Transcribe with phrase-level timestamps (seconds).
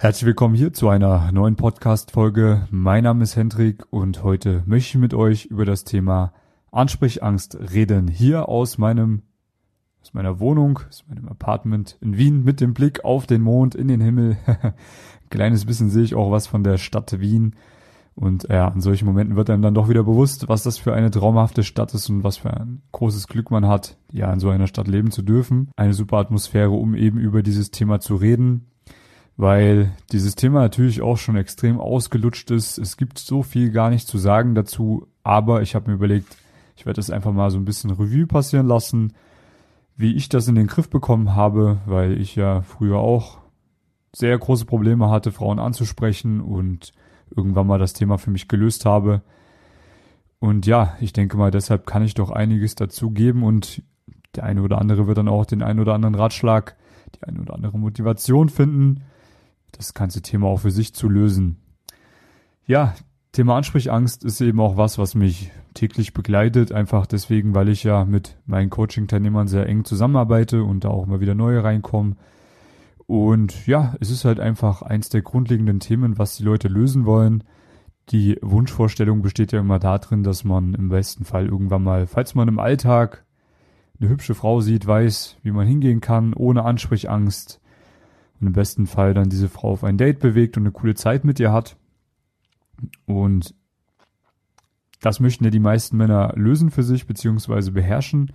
[0.00, 2.68] Herzlich willkommen hier zu einer neuen Podcast-Folge.
[2.70, 6.32] Mein Name ist Hendrik und heute möchte ich mit euch über das Thema
[6.70, 8.06] Ansprechangst reden.
[8.06, 9.22] Hier aus meinem,
[10.00, 13.88] aus meiner Wohnung, aus meinem Apartment in Wien mit dem Blick auf den Mond, in
[13.88, 14.36] den Himmel.
[14.46, 14.74] Ein
[15.30, 17.56] kleines bisschen sehe ich auch was von der Stadt Wien.
[18.14, 21.10] Und ja, in solchen Momenten wird einem dann doch wieder bewusst, was das für eine
[21.10, 24.68] traumhafte Stadt ist und was für ein großes Glück man hat, ja, in so einer
[24.68, 25.72] Stadt leben zu dürfen.
[25.74, 28.68] Eine super Atmosphäre, um eben über dieses Thema zu reden
[29.38, 32.76] weil dieses Thema natürlich auch schon extrem ausgelutscht ist.
[32.76, 36.36] Es gibt so viel gar nicht zu sagen dazu, aber ich habe mir überlegt,
[36.76, 39.12] ich werde das einfach mal so ein bisschen Revue passieren lassen,
[39.96, 43.38] wie ich das in den Griff bekommen habe, weil ich ja früher auch
[44.12, 46.92] sehr große Probleme hatte, Frauen anzusprechen und
[47.34, 49.22] irgendwann mal das Thema für mich gelöst habe.
[50.40, 53.84] Und ja, ich denke mal, deshalb kann ich doch einiges dazu geben und
[54.34, 56.76] der eine oder andere wird dann auch den einen oder anderen Ratschlag,
[57.14, 59.04] die eine oder andere Motivation finden,
[59.72, 61.56] das ganze Thema auch für sich zu lösen.
[62.66, 62.94] Ja,
[63.32, 68.04] Thema Ansprechangst ist eben auch was, was mich täglich begleitet, einfach deswegen, weil ich ja
[68.04, 72.16] mit meinen Coaching-Teilnehmern sehr eng zusammenarbeite und da auch immer wieder neue reinkommen.
[73.06, 77.44] Und ja, es ist halt einfach eins der grundlegenden Themen, was die Leute lösen wollen.
[78.10, 82.48] Die Wunschvorstellung besteht ja immer darin, dass man im besten Fall irgendwann mal, falls man
[82.48, 83.24] im Alltag
[84.00, 87.60] eine hübsche Frau sieht, weiß, wie man hingehen kann, ohne Ansprechangst,
[88.40, 91.24] und im besten Fall dann diese Frau auf ein Date bewegt und eine coole Zeit
[91.24, 91.76] mit ihr hat.
[93.06, 93.54] Und
[95.00, 98.32] das möchten ja die meisten Männer lösen für sich beziehungsweise beherrschen.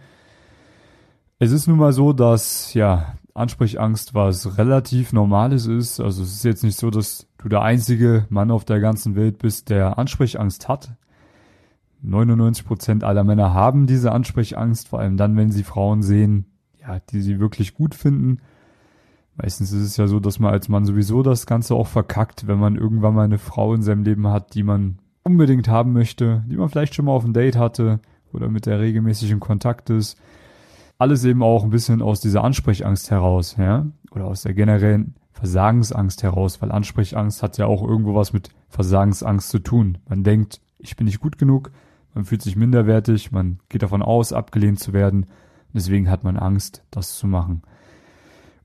[1.40, 6.00] Es ist nun mal so, dass ja Ansprechangst was relativ Normales ist.
[6.00, 9.40] Also es ist jetzt nicht so, dass du der einzige Mann auf der ganzen Welt
[9.40, 10.96] bist, der Ansprechangst hat.
[12.06, 16.46] 99% aller Männer haben diese Ansprechangst, vor allem dann, wenn sie Frauen sehen,
[16.82, 18.40] ja, die sie wirklich gut finden
[19.36, 22.60] Meistens ist es ja so, dass man als Mann sowieso das Ganze auch verkackt, wenn
[22.60, 26.58] man irgendwann mal eine Frau in seinem Leben hat, die man unbedingt haben möchte, die
[26.58, 28.00] man vielleicht schon mal auf ein Date hatte
[28.32, 30.18] oder mit der regelmäßig in Kontakt ist.
[31.00, 36.22] Alles eben auch ein bisschen aus dieser Ansprechangst heraus, ja, oder aus der generellen Versagensangst
[36.22, 39.98] heraus, weil Ansprechangst hat ja auch irgendwo was mit Versagensangst zu tun.
[40.08, 41.72] Man denkt, ich bin nicht gut genug,
[42.14, 45.26] man fühlt sich minderwertig, man geht davon aus, abgelehnt zu werden,
[45.74, 47.64] deswegen hat man Angst, das zu machen.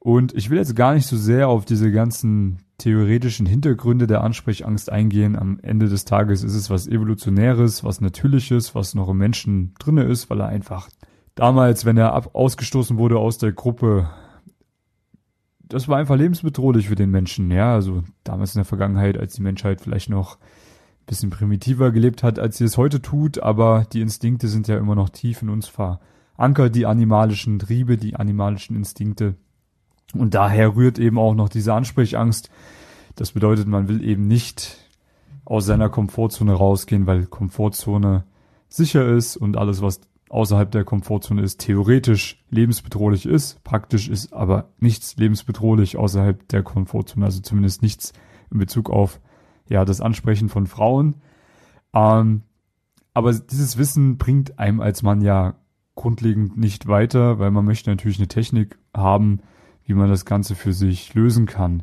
[0.09, 4.91] Und ich will jetzt gar nicht so sehr auf diese ganzen theoretischen Hintergründe der Ansprechangst
[4.91, 5.37] eingehen.
[5.37, 10.05] Am Ende des Tages ist es was Evolutionäres, was Natürliches, was noch im Menschen drinne
[10.05, 10.89] ist, weil er einfach
[11.35, 14.09] damals, wenn er ab ausgestoßen wurde aus der Gruppe,
[15.61, 17.51] das war einfach lebensbedrohlich für den Menschen.
[17.51, 22.23] Ja, also damals in der Vergangenheit, als die Menschheit vielleicht noch ein bisschen primitiver gelebt
[22.23, 25.51] hat, als sie es heute tut, aber die Instinkte sind ja immer noch tief in
[25.51, 29.35] uns verankert, die animalischen Triebe, die animalischen Instinkte.
[30.15, 32.51] Und daher rührt eben auch noch diese Ansprechangst.
[33.15, 34.77] Das bedeutet, man will eben nicht
[35.45, 38.25] aus seiner Komfortzone rausgehen, weil Komfortzone
[38.69, 43.63] sicher ist und alles, was außerhalb der Komfortzone ist, theoretisch lebensbedrohlich ist.
[43.65, 48.13] Praktisch ist aber nichts lebensbedrohlich außerhalb der Komfortzone, also zumindest nichts
[48.51, 49.21] in Bezug auf
[49.69, 51.17] ja das Ansprechen von Frauen.
[51.95, 52.43] Ähm,
[53.15, 55.55] aber dieses Wissen bringt einem als Mann ja
[55.95, 59.41] grundlegend nicht weiter, weil man möchte natürlich eine Technik haben,
[59.89, 61.83] wie man das Ganze für sich lösen kann.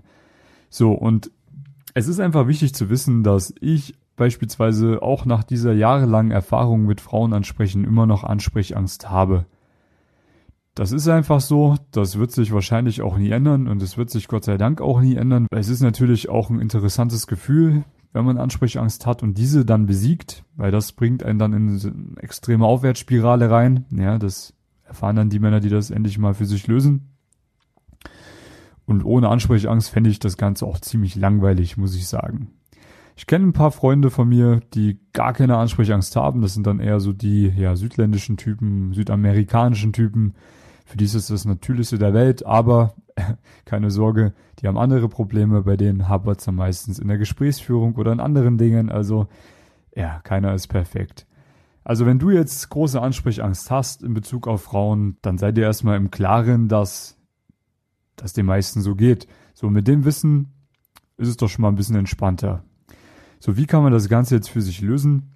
[0.69, 1.31] So, und
[1.93, 7.01] es ist einfach wichtig zu wissen, dass ich beispielsweise auch nach dieser jahrelangen Erfahrung mit
[7.01, 9.45] Frauen ansprechen immer noch Ansprechangst habe.
[10.75, 14.27] Das ist einfach so, das wird sich wahrscheinlich auch nie ändern und es wird sich
[14.27, 15.47] Gott sei Dank auch nie ändern.
[15.51, 20.43] Es ist natürlich auch ein interessantes Gefühl, wenn man Ansprechangst hat und diese dann besiegt,
[20.57, 23.85] weil das bringt einen dann in eine extreme Aufwärtsspirale rein.
[23.89, 27.14] Ja, das erfahren dann die Männer, die das endlich mal für sich lösen.
[28.85, 32.49] Und ohne Ansprechangst fände ich das Ganze auch ziemlich langweilig, muss ich sagen.
[33.17, 36.41] Ich kenne ein paar Freunde von mir, die gar keine Ansprechangst haben.
[36.41, 40.35] Das sind dann eher so die ja, südländischen Typen, südamerikanischen Typen.
[40.85, 42.93] Für die ist es das Natürlichste der Welt, aber
[43.65, 45.63] keine Sorge, die haben andere Probleme.
[45.63, 48.91] Bei denen hapert es dann meistens in der Gesprächsführung oder in anderen Dingen.
[48.91, 49.27] Also
[49.95, 51.25] ja, keiner ist perfekt.
[51.85, 55.97] Also wenn du jetzt große Ansprechangst hast in Bezug auf Frauen, dann sei dir erstmal
[55.97, 57.14] im Klaren, dass
[58.15, 59.27] das den meisten so geht.
[59.53, 60.53] So, mit dem Wissen
[61.17, 62.63] ist es doch schon mal ein bisschen entspannter.
[63.39, 65.35] So, wie kann man das Ganze jetzt für sich lösen?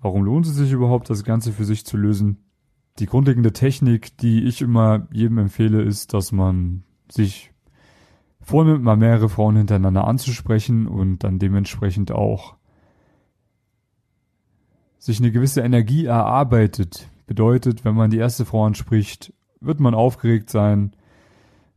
[0.00, 2.44] Warum lohnt es sich überhaupt, das Ganze für sich zu lösen?
[2.98, 7.52] Die grundlegende Technik, die ich immer jedem empfehle, ist, dass man sich
[8.40, 12.56] vornimmt, mal mehrere Frauen hintereinander anzusprechen und dann dementsprechend auch
[14.98, 17.08] sich eine gewisse Energie erarbeitet.
[17.26, 20.92] Bedeutet, wenn man die erste Frau anspricht, wird man aufgeregt sein,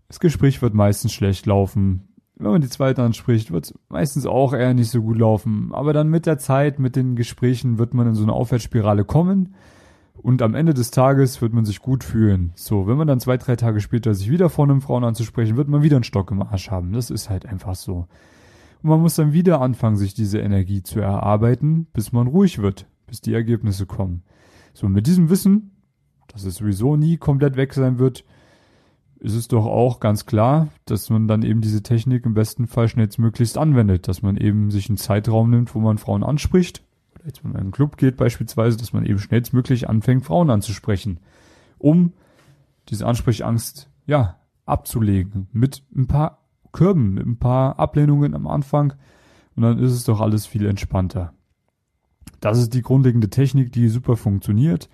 [0.07, 2.09] das Gespräch wird meistens schlecht laufen.
[2.37, 5.71] wenn man die zweite anspricht, wird es meistens auch eher nicht so gut laufen.
[5.73, 9.55] Aber dann mit der Zeit, mit den Gesprächen wird man in so eine Aufwärtsspirale kommen
[10.25, 12.51] und am Ende des Tages wird man sich gut fühlen.
[12.55, 15.67] So, wenn man dann zwei, drei Tage später sich wieder vor einem Frauen anzusprechen, wird
[15.67, 16.93] man wieder einen Stock im Arsch haben.
[16.93, 18.07] Das ist halt einfach so.
[18.81, 22.87] Und man muss dann wieder anfangen, sich diese Energie zu erarbeiten, bis man ruhig wird,
[23.07, 24.23] bis die Ergebnisse kommen.
[24.73, 25.71] So, mit diesem Wissen,
[26.27, 28.25] dass es sowieso nie komplett weg sein wird,
[29.25, 32.88] ist es doch auch ganz klar, dass man dann eben diese Technik im besten Fall
[32.88, 36.83] schnellstmöglichst anwendet, dass man eben sich einen Zeitraum nimmt, wo man Frauen anspricht,
[37.16, 40.51] oder jetzt wenn man in einen Club geht beispielsweise, dass man eben schnellstmöglich anfängt, Frauen
[40.51, 41.19] anzusprechen,
[41.80, 42.13] um
[42.89, 44.38] diese Ansprechangst, ja,
[44.68, 48.94] abzulegen, mit ein paar Kürben, mit ein paar Ablehnungen am Anfang,
[49.56, 51.33] und dann ist es doch alles viel entspannter.
[52.42, 54.89] Das ist die grundlegende Technik, die super funktioniert.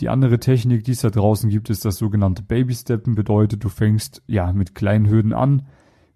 [0.00, 3.14] Die andere Technik, die es da draußen gibt, ist das sogenannte Baby-Steppen.
[3.14, 5.66] Bedeutet, du fängst ja mit kleinen Hürden an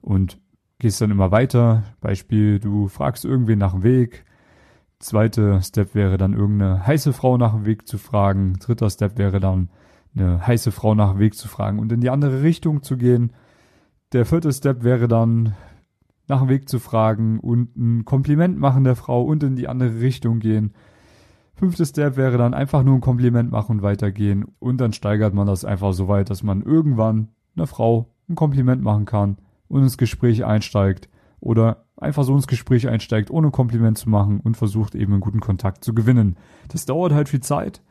[0.01, 0.41] und
[0.79, 1.85] gehst dann immer weiter.
[2.01, 4.25] Beispiel, du fragst irgendwen nach dem Weg.
[4.99, 8.55] Zweiter Step wäre dann irgendeine heiße Frau nach dem Weg zu fragen.
[8.55, 9.71] Dritter Step wäre dann
[10.17, 13.33] eine heiße Frau nach dem Weg zu fragen und in die andere Richtung zu gehen.
[14.13, 15.55] Der vierte Step wäre dann
[16.27, 20.01] nach dem Weg zu fragen und ein Kompliment machen der Frau und in die andere
[20.01, 20.73] Richtung gehen.
[21.59, 24.45] Fünftes Step wäre dann einfach nur ein Kompliment machen und weitergehen.
[24.61, 28.81] Und dann steigert man das einfach so weit, dass man irgendwann einer Frau ein Kompliment
[28.81, 31.09] machen kann und ins Gespräch einsteigt.
[31.41, 35.41] Oder einfach so ins Gespräch einsteigt, ohne Kompliment zu machen und versucht eben einen guten
[35.41, 36.37] Kontakt zu gewinnen.
[36.69, 37.83] Das dauert halt viel Zeit,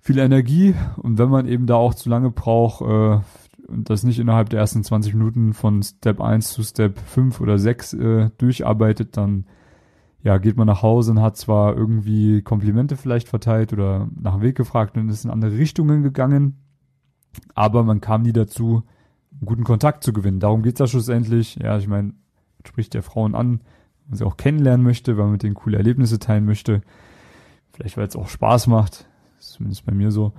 [0.00, 3.20] viel Energie und wenn man eben da auch zu lange braucht äh,
[3.68, 7.58] und das nicht innerhalb der ersten 20 Minuten von Step 1 zu Step 5 oder
[7.58, 9.46] 6 äh, durcharbeitet, dann
[10.22, 14.42] ja, geht man nach Hause und hat zwar irgendwie Komplimente vielleicht verteilt oder nach dem
[14.42, 16.56] Weg gefragt und ist in andere Richtungen gegangen,
[17.54, 18.82] aber man kam nie dazu,
[19.32, 20.40] einen guten Kontakt zu gewinnen.
[20.40, 21.56] Darum geht's ja schlussendlich.
[21.56, 22.14] Ja, ich meine,
[22.66, 25.76] spricht der Frauen an, wenn man sie auch kennenlernen möchte, weil man mit denen coole
[25.76, 26.82] Erlebnisse teilen möchte.
[27.72, 29.06] Vielleicht, weil es auch Spaß macht.
[29.38, 30.32] Zumindest bei mir so.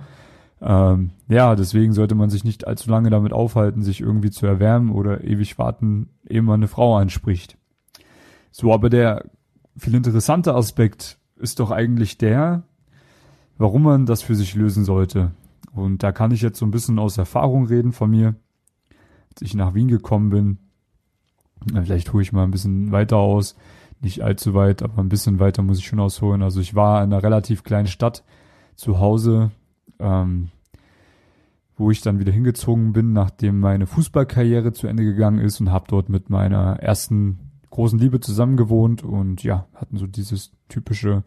[0.60, 4.90] Ähm, ja, deswegen sollte man sich nicht allzu lange damit aufhalten, sich irgendwie zu erwärmen
[4.90, 7.56] oder ewig warten, ehe man eine Frau anspricht.
[8.50, 9.24] So, aber der
[9.78, 12.62] viel interessanter Aspekt ist doch eigentlich der,
[13.56, 15.32] warum man das für sich lösen sollte.
[15.72, 18.34] Und da kann ich jetzt so ein bisschen aus Erfahrung reden von mir.
[19.30, 20.58] Als ich nach Wien gekommen bin,
[21.72, 23.56] vielleicht hole ich mal ein bisschen weiter aus,
[24.00, 26.42] nicht allzu weit, aber ein bisschen weiter muss ich schon ausholen.
[26.42, 28.24] Also ich war in einer relativ kleinen Stadt
[28.76, 29.50] zu Hause,
[29.98, 30.48] ähm,
[31.76, 35.86] wo ich dann wieder hingezogen bin, nachdem meine Fußballkarriere zu Ende gegangen ist und habe
[35.88, 37.47] dort mit meiner ersten
[37.78, 41.22] großen Liebe zusammen gewohnt und ja, hatten so dieses typische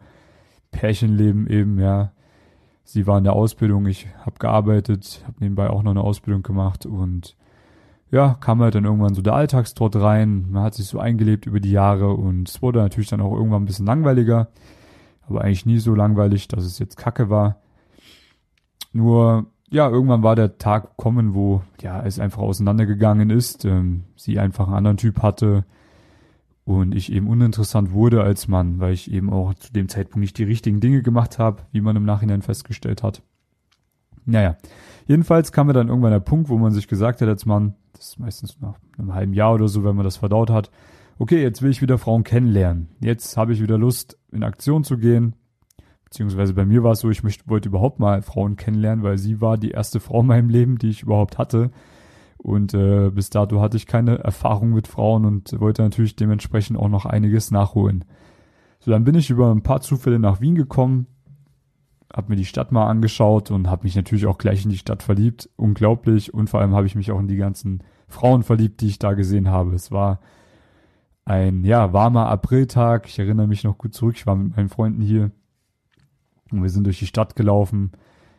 [0.70, 2.12] Pärchenleben eben, ja.
[2.84, 6.84] Sie war in der Ausbildung, ich habe gearbeitet, habe nebenbei auch noch eine Ausbildung gemacht
[6.84, 7.36] und
[8.10, 10.50] ja, kam halt dann irgendwann so der Alltagstrott rein.
[10.50, 13.62] Man hat sich so eingelebt über die Jahre und es wurde natürlich dann auch irgendwann
[13.62, 14.48] ein bisschen langweiliger,
[15.26, 17.62] aber eigentlich nie so langweilig, dass es jetzt Kacke war.
[18.92, 23.64] Nur ja, irgendwann war der Tag gekommen, wo ja es einfach auseinandergegangen ist.
[23.64, 25.64] Ähm, sie einfach einen anderen Typ hatte,
[26.64, 30.38] und ich eben uninteressant wurde als Mann, weil ich eben auch zu dem Zeitpunkt nicht
[30.38, 33.22] die richtigen Dinge gemacht habe, wie man im Nachhinein festgestellt hat.
[34.24, 34.56] Naja,
[35.06, 38.10] jedenfalls kam mir dann irgendwann der Punkt, wo man sich gesagt hat als Mann, das
[38.10, 40.70] ist meistens nach einem halben Jahr oder so, wenn man das verdaut hat,
[41.18, 42.88] okay, jetzt will ich wieder Frauen kennenlernen.
[43.00, 45.34] Jetzt habe ich wieder Lust, in Aktion zu gehen.
[46.04, 49.40] Beziehungsweise bei mir war es so, ich möchte, wollte überhaupt mal Frauen kennenlernen, weil sie
[49.40, 51.70] war die erste Frau in meinem Leben, die ich überhaupt hatte.
[52.42, 56.88] Und äh, bis dato hatte ich keine Erfahrung mit Frauen und wollte natürlich dementsprechend auch
[56.88, 58.04] noch einiges nachholen.
[58.80, 61.06] So, dann bin ich über ein paar Zufälle nach Wien gekommen,
[62.12, 65.04] habe mir die Stadt mal angeschaut und habe mich natürlich auch gleich in die Stadt
[65.04, 65.48] verliebt.
[65.54, 66.34] Unglaublich.
[66.34, 69.12] Und vor allem habe ich mich auch in die ganzen Frauen verliebt, die ich da
[69.12, 69.74] gesehen habe.
[69.76, 70.18] Es war
[71.24, 73.06] ein ja warmer Apriltag.
[73.06, 74.16] Ich erinnere mich noch gut zurück.
[74.16, 75.30] Ich war mit meinen Freunden hier
[76.50, 77.92] und wir sind durch die Stadt gelaufen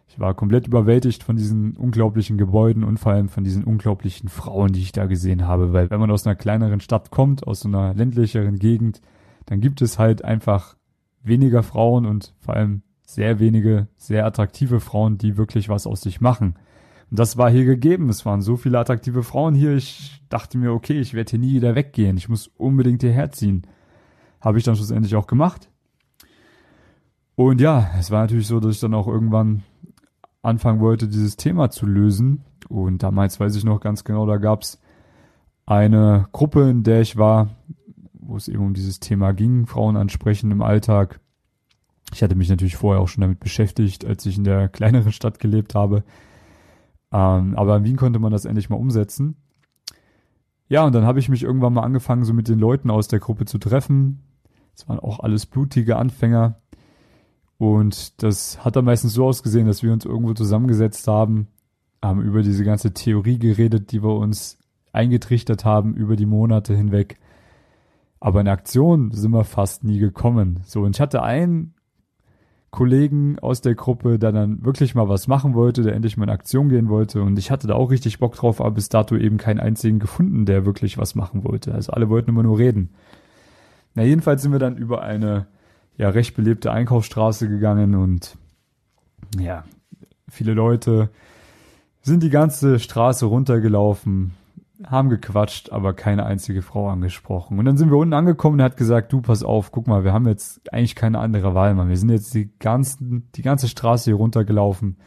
[0.07, 4.71] ich war komplett überwältigt von diesen unglaublichen Gebäuden und vor allem von diesen unglaublichen Frauen,
[4.71, 5.73] die ich da gesehen habe.
[5.73, 9.01] Weil wenn man aus einer kleineren Stadt kommt, aus so einer ländlicheren Gegend,
[9.45, 10.75] dann gibt es halt einfach
[11.23, 16.21] weniger Frauen und vor allem sehr wenige, sehr attraktive Frauen, die wirklich was aus sich
[16.21, 16.55] machen.
[17.09, 18.09] Und das war hier gegeben.
[18.09, 19.75] Es waren so viele attraktive Frauen hier.
[19.75, 22.17] Ich dachte mir, okay, ich werde hier nie wieder weggehen.
[22.17, 23.63] Ich muss unbedingt hierher ziehen.
[24.41, 25.69] Habe ich dann schlussendlich auch gemacht.
[27.35, 29.63] Und ja, es war natürlich so, dass ich dann auch irgendwann
[30.43, 32.43] anfangen wollte, dieses Thema zu lösen.
[32.69, 34.79] Und damals weiß ich noch ganz genau, da gab's
[35.65, 37.49] eine Gruppe, in der ich war,
[38.13, 41.19] wo es eben um dieses Thema ging, Frauen ansprechen im Alltag.
[42.13, 45.39] Ich hatte mich natürlich vorher auch schon damit beschäftigt, als ich in der kleineren Stadt
[45.39, 46.03] gelebt habe.
[47.11, 49.35] Ähm, aber in Wien konnte man das endlich mal umsetzen.
[50.67, 53.19] ja, und dann habe ich mich irgendwann mal angefangen, so mit den Leuten aus der
[53.19, 54.23] Gruppe zu treffen.
[54.75, 56.59] Es waren auch alles blutige Anfänger.
[57.63, 61.47] Und das hat dann meistens so ausgesehen, dass wir uns irgendwo zusammengesetzt haben,
[62.01, 64.57] haben über diese ganze Theorie geredet, die wir uns
[64.91, 67.19] eingetrichtert haben über die Monate hinweg.
[68.19, 70.59] Aber in Aktion sind wir fast nie gekommen.
[70.65, 71.73] So, und ich hatte einen
[72.69, 76.31] Kollegen aus der Gruppe, der dann wirklich mal was machen wollte, der endlich mal in
[76.31, 77.21] Aktion gehen wollte.
[77.21, 80.45] Und ich hatte da auch richtig Bock drauf, aber bis dato eben keinen einzigen gefunden,
[80.45, 81.73] der wirklich was machen wollte.
[81.73, 82.89] Also alle wollten immer nur reden.
[83.95, 85.47] Na, jedenfalls sind wir dann über eine
[85.97, 88.37] ja recht belebte Einkaufsstraße gegangen und
[89.39, 89.63] ja,
[90.29, 91.09] viele Leute
[92.01, 94.33] sind die ganze Straße runtergelaufen,
[94.85, 97.57] haben gequatscht, aber keine einzige Frau angesprochen.
[97.57, 100.03] Und dann sind wir unten angekommen und er hat gesagt, du pass auf, guck mal,
[100.03, 101.89] wir haben jetzt eigentlich keine andere Wahl, Mann.
[101.89, 104.97] Wir sind jetzt die ganzen, die ganze Straße hier runtergelaufen.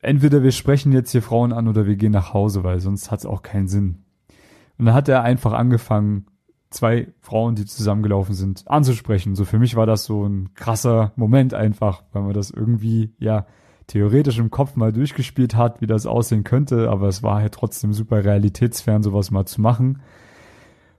[0.00, 3.20] Entweder wir sprechen jetzt hier Frauen an oder wir gehen nach Hause, weil sonst hat
[3.20, 4.04] es auch keinen Sinn.
[4.78, 6.26] Und dann hat er einfach angefangen,
[6.70, 9.34] zwei Frauen, die zusammengelaufen sind, anzusprechen.
[9.34, 13.46] So für mich war das so ein krasser Moment einfach, weil man das irgendwie, ja,
[13.86, 17.92] theoretisch im Kopf mal durchgespielt hat, wie das aussehen könnte, aber es war halt trotzdem
[17.92, 20.02] super realitätsfern, sowas mal zu machen.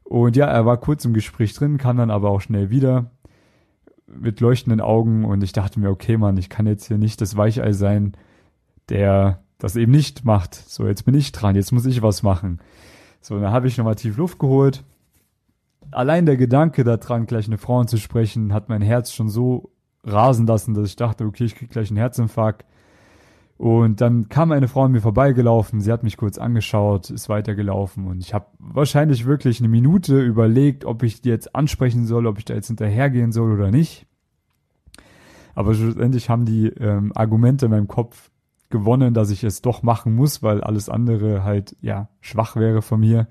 [0.03, 3.11] Und ja, er war kurz im Gespräch drin, kam dann aber auch schnell wieder
[4.07, 7.35] mit leuchtenden Augen und ich dachte mir, okay, Mann, ich kann jetzt hier nicht das
[7.35, 8.13] Weichei sein,
[8.87, 10.55] der das eben nicht macht.
[10.55, 12.59] So, jetzt bin ich dran, jetzt muss ich was machen.
[13.19, 14.85] So, dann habe ich nochmal tief Luft geholt.
[15.97, 19.71] Allein der Gedanke daran, gleich eine Frau anzusprechen, hat mein Herz schon so
[20.03, 22.67] rasen lassen, dass ich dachte, okay, ich krieg gleich einen Herzinfarkt.
[23.57, 28.05] Und dann kam eine Frau an mir vorbeigelaufen, sie hat mich kurz angeschaut, ist weitergelaufen
[28.05, 32.37] und ich habe wahrscheinlich wirklich eine Minute überlegt, ob ich die jetzt ansprechen soll, ob
[32.37, 34.05] ich da jetzt hinterhergehen soll oder nicht.
[35.55, 38.29] Aber schlussendlich haben die ähm, Argumente in meinem Kopf
[38.69, 42.99] gewonnen, dass ich es doch machen muss, weil alles andere halt ja schwach wäre von
[42.99, 43.27] mir.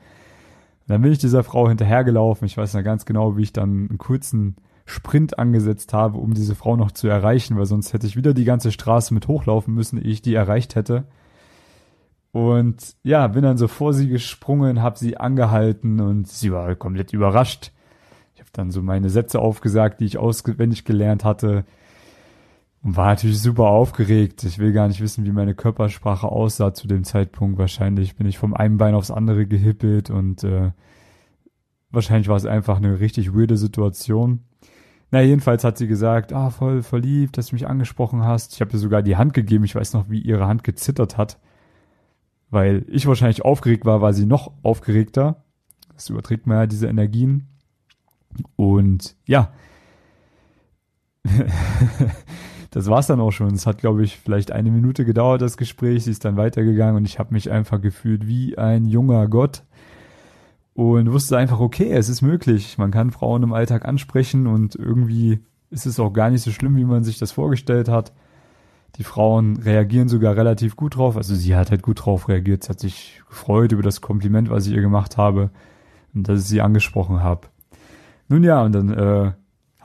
[0.87, 2.47] Und dann bin ich dieser Frau hinterhergelaufen.
[2.47, 6.55] Ich weiß noch ganz genau, wie ich dann einen kurzen Sprint angesetzt habe, um diese
[6.55, 10.01] Frau noch zu erreichen, weil sonst hätte ich wieder die ganze Straße mit hochlaufen müssen,
[10.01, 11.05] ehe ich die erreicht hätte.
[12.31, 17.13] Und ja, bin dann so vor sie gesprungen, habe sie angehalten und sie war komplett
[17.13, 17.73] überrascht.
[18.35, 21.65] Ich habe dann so meine Sätze aufgesagt, die ich auswendig gelernt hatte
[22.87, 24.45] und war natürlich super aufgeregt.
[24.45, 27.59] Ich will gar nicht wissen, wie meine Körpersprache aussah zu dem Zeitpunkt.
[27.59, 30.71] Wahrscheinlich bin ich vom einen Bein aufs andere gehippelt und äh,
[31.91, 34.45] wahrscheinlich war es einfach eine richtig weirde Situation.
[35.11, 38.55] Na, jedenfalls hat sie gesagt, ah, voll verliebt, dass du mich angesprochen hast.
[38.55, 39.65] Ich habe ihr sogar die Hand gegeben.
[39.65, 41.41] Ich weiß noch, wie ihre Hand gezittert hat.
[42.51, 45.43] Weil ich wahrscheinlich aufgeregt war, war sie noch aufgeregter.
[45.93, 47.49] Das überträgt man ja diese Energien.
[48.55, 49.51] Und ja,
[52.77, 53.55] das war's dann auch schon.
[53.55, 56.05] Es hat, glaube ich, vielleicht eine Minute gedauert, das Gespräch.
[56.05, 59.63] Sie ist dann weitergegangen und ich habe mich einfach gefühlt wie ein junger Gott
[60.75, 62.77] und wusste einfach, okay, es ist möglich.
[62.77, 65.41] Man kann Frauen im Alltag ansprechen und irgendwie
[65.71, 68.13] ist es auch gar nicht so schlimm, wie man sich das vorgestellt hat.
[68.97, 71.17] Die Frauen reagieren sogar relativ gut drauf.
[71.17, 72.65] Also sie hat halt gut drauf reagiert.
[72.65, 75.49] Sie hat sich gefreut über das Kompliment, was ich ihr gemacht habe
[76.15, 77.49] und dass ich sie angesprochen habe.
[78.29, 79.33] Nun ja, und dann äh,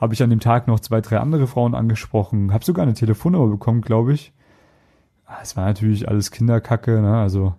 [0.02, 2.52] habe ich an dem Tag noch zwei, drei andere Frauen angesprochen.
[2.52, 4.32] Habe sogar eine Telefonnummer bekommen, glaube ich.
[5.26, 7.18] Ah, es war natürlich alles Kinderkacke, ne?
[7.18, 7.54] Also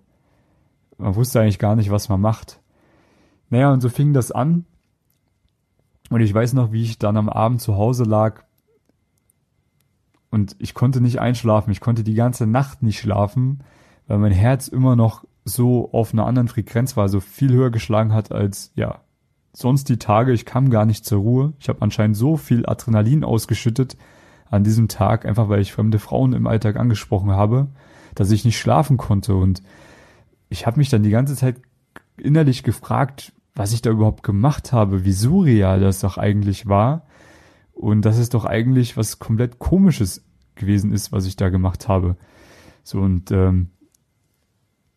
[0.97, 2.59] man wusste eigentlich gar nicht, was man macht.
[3.49, 4.65] Naja, und so fing das an.
[6.09, 8.43] Und ich weiß noch, wie ich dann am Abend zu Hause lag.
[10.29, 11.71] Und ich konnte nicht einschlafen.
[11.71, 13.63] Ich konnte die ganze Nacht nicht schlafen,
[14.07, 18.13] weil mein Herz immer noch so auf einer anderen Frequenz war, so viel höher geschlagen
[18.13, 18.99] hat als, ja,
[19.53, 20.33] sonst die Tage.
[20.33, 21.53] Ich kam gar nicht zur Ruhe.
[21.59, 23.95] Ich habe anscheinend so viel Adrenalin ausgeschüttet
[24.49, 27.67] an diesem Tag, einfach weil ich fremde Frauen im Alltag angesprochen habe,
[28.15, 29.35] dass ich nicht schlafen konnte.
[29.35, 29.63] Und
[30.49, 31.61] ich habe mich dann die ganze Zeit
[32.17, 37.05] innerlich gefragt, was ich da überhaupt gemacht habe, wie surreal das doch eigentlich war.
[37.73, 40.23] Und dass es doch eigentlich was komplett komisches
[40.55, 42.15] gewesen ist, was ich da gemacht habe.
[42.83, 43.69] So und ähm,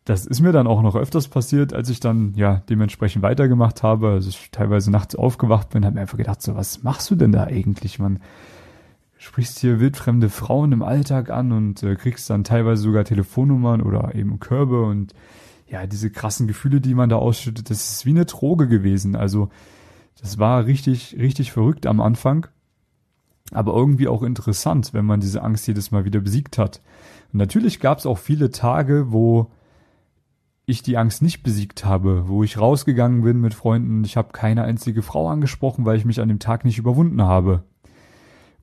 [0.07, 4.11] das ist mir dann auch noch öfters passiert, als ich dann ja dementsprechend weitergemacht habe.
[4.11, 7.33] Also ich teilweise nachts aufgewacht bin, habe mir einfach gedacht, so was machst du denn
[7.33, 8.21] da eigentlich, man?
[9.17, 14.15] Sprichst hier wildfremde Frauen im Alltag an und äh, kriegst dann teilweise sogar Telefonnummern oder
[14.15, 15.13] eben Körbe und
[15.67, 19.17] ja, diese krassen Gefühle, die man da ausschüttet, das ist wie eine Droge gewesen.
[19.17, 19.49] Also
[20.21, 22.47] das war richtig, richtig verrückt am Anfang,
[23.51, 26.81] aber irgendwie auch interessant, wenn man diese Angst jedes Mal wieder besiegt hat.
[27.33, 29.51] Und natürlich gab es auch viele Tage, wo
[30.69, 34.63] ich die Angst nicht besiegt habe, wo ich rausgegangen bin mit Freunden, ich habe keine
[34.63, 37.63] einzige Frau angesprochen, weil ich mich an dem Tag nicht überwunden habe.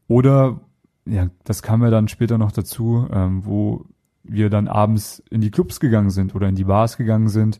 [0.06, 0.60] Oder,
[1.06, 3.86] ja, das kam ja dann später noch dazu, ähm, wo
[4.22, 7.58] wir dann abends in die Clubs gegangen sind oder in die Bars gegangen sind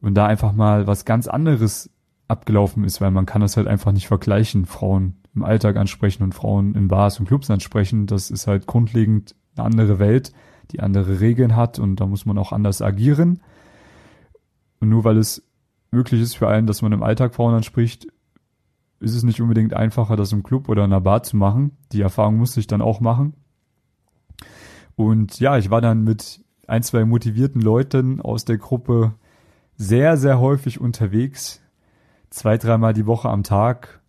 [0.00, 1.90] und da einfach mal was ganz anderes
[2.28, 6.32] abgelaufen ist, weil man kann das halt einfach nicht vergleichen, Frauen im Alltag ansprechen und
[6.32, 8.06] Frauen in Bars und Clubs ansprechen.
[8.06, 10.32] Das ist halt grundlegend eine andere Welt,
[10.70, 13.40] die andere Regeln hat und da muss man auch anders agieren.
[14.84, 15.42] Und nur weil es
[15.92, 18.06] möglich ist für einen, dass man im Alltag Frauen anspricht,
[19.00, 21.78] ist es nicht unbedingt einfacher, das im Club oder in einer Bar zu machen.
[21.92, 23.32] Die Erfahrung musste ich dann auch machen.
[24.94, 29.14] Und ja, ich war dann mit ein, zwei motivierten Leuten aus der Gruppe
[29.74, 31.62] sehr, sehr häufig unterwegs.
[32.28, 34.02] Zwei, dreimal die Woche am Tag.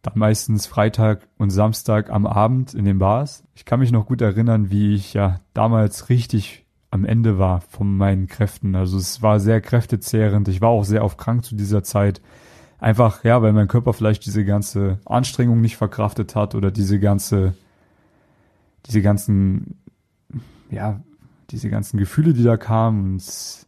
[0.00, 3.44] Dann meistens Freitag und Samstag am Abend in den Bars.
[3.54, 7.96] Ich kann mich noch gut erinnern, wie ich ja damals richtig am Ende war von
[7.96, 8.74] meinen Kräften.
[8.74, 10.48] Also es war sehr kräftezehrend.
[10.48, 12.20] Ich war auch sehr oft krank zu dieser Zeit.
[12.78, 17.54] Einfach, ja, weil mein Körper vielleicht diese ganze Anstrengung nicht verkraftet hat oder diese ganze,
[18.86, 19.78] diese ganzen,
[20.70, 21.00] ja,
[21.50, 23.66] diese ganzen Gefühle, die da kamen und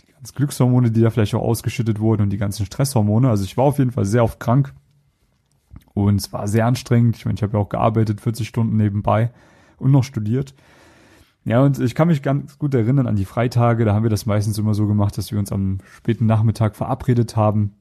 [0.00, 3.28] die ganzen Glückshormone, die da vielleicht auch ausgeschüttet wurden und die ganzen Stresshormone.
[3.28, 4.74] Also ich war auf jeden Fall sehr oft krank
[5.92, 7.16] und es war sehr anstrengend.
[7.16, 9.30] Ich meine, ich habe ja auch gearbeitet, 40 Stunden nebenbei
[9.78, 10.54] und noch studiert.
[11.48, 13.86] Ja, und ich kann mich ganz gut erinnern an die Freitage.
[13.86, 17.36] Da haben wir das meistens immer so gemacht, dass wir uns am späten Nachmittag verabredet
[17.36, 17.72] haben.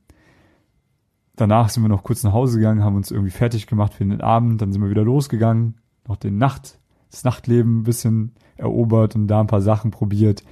[1.35, 4.21] Danach sind wir noch kurz nach Hause gegangen, haben uns irgendwie fertig gemacht für den
[4.21, 4.61] Abend.
[4.61, 5.75] Dann sind wir wieder losgegangen,
[6.07, 6.79] noch den Nacht,
[7.11, 10.45] das Nachtleben ein bisschen erobert und da ein paar Sachen probiert.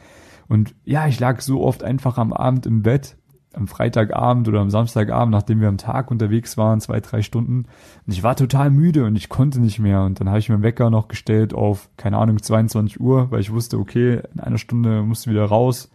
[0.50, 3.16] Und ja, ich lag so oft einfach am Abend im Bett
[3.56, 7.66] am Freitagabend oder am Samstagabend, nachdem wir am Tag unterwegs waren, zwei, drei Stunden.
[8.06, 10.04] Und ich war total müde und ich konnte nicht mehr.
[10.04, 13.52] Und dann habe ich mir Wecker noch gestellt auf, keine Ahnung, 22 Uhr, weil ich
[13.52, 15.90] wusste, okay, in einer Stunde musst du wieder raus.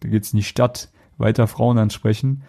[0.00, 2.42] Da geht's in die Stadt, weiter Frauen ansprechen.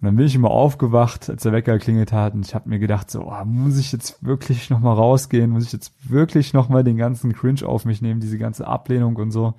[0.00, 2.80] Und dann bin ich immer aufgewacht, als der Wecker klingelt hat und ich habe mir
[2.80, 5.50] gedacht, so, oh, muss ich jetzt wirklich nochmal rausgehen?
[5.50, 9.30] Muss ich jetzt wirklich nochmal den ganzen Cringe auf mich nehmen, diese ganze Ablehnung und
[9.30, 9.54] so?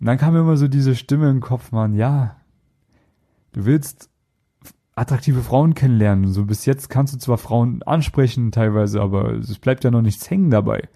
[0.00, 2.34] Und dann kam immer so diese Stimme im Kopf, man, ja,
[3.52, 4.10] du willst
[4.94, 6.32] attraktive Frauen kennenlernen.
[6.32, 10.28] So bis jetzt kannst du zwar Frauen ansprechen teilweise, aber es bleibt ja noch nichts
[10.30, 10.88] hängen dabei.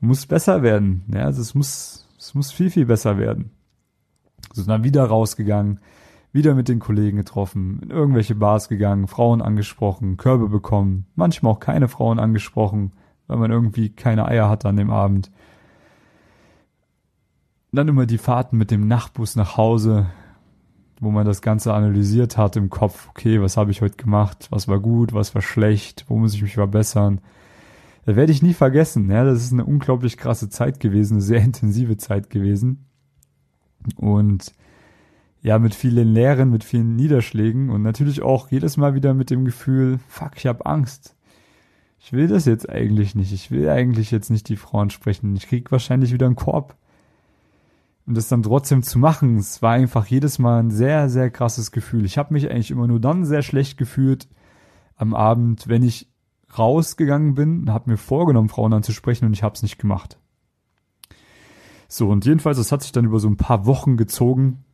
[0.00, 1.04] Du musst besser werden.
[1.12, 3.50] Ja, also es muss, es muss viel, viel besser werden.
[4.52, 5.80] So sind dann wieder rausgegangen,
[6.32, 11.60] wieder mit den Kollegen getroffen, in irgendwelche Bars gegangen, Frauen angesprochen, Körbe bekommen, manchmal auch
[11.60, 12.92] keine Frauen angesprochen,
[13.26, 15.30] weil man irgendwie keine Eier hatte an dem Abend.
[17.72, 20.06] Dann immer die Fahrten mit dem Nachtbus nach Hause,
[21.00, 24.66] wo man das Ganze analysiert hat im Kopf, okay, was habe ich heute gemacht, was
[24.68, 27.20] war gut, was war schlecht, wo muss ich mich verbessern.
[28.06, 29.10] Das werde ich nie vergessen.
[29.10, 32.86] Ja, das ist eine unglaublich krasse Zeit gewesen, eine sehr intensive Zeit gewesen.
[33.96, 34.52] Und
[35.42, 39.44] ja, mit vielen Lehren, mit vielen Niederschlägen und natürlich auch jedes Mal wieder mit dem
[39.44, 41.14] Gefühl, fuck, ich habe Angst.
[42.00, 43.32] Ich will das jetzt eigentlich nicht.
[43.32, 45.36] Ich will eigentlich jetzt nicht die Frauen sprechen.
[45.36, 46.76] Ich krieg wahrscheinlich wieder einen Korb
[48.06, 51.72] und das dann trotzdem zu machen, es war einfach jedes Mal ein sehr, sehr krasses
[51.72, 52.04] Gefühl.
[52.04, 54.28] Ich habe mich eigentlich immer nur dann sehr schlecht gefühlt
[54.96, 56.08] am Abend, wenn ich
[56.56, 60.18] rausgegangen bin, habe mir vorgenommen, Frauen anzusprechen und ich habe es nicht gemacht.
[61.88, 64.64] So, und jedenfalls, das hat sich dann über so ein paar Wochen gezogen,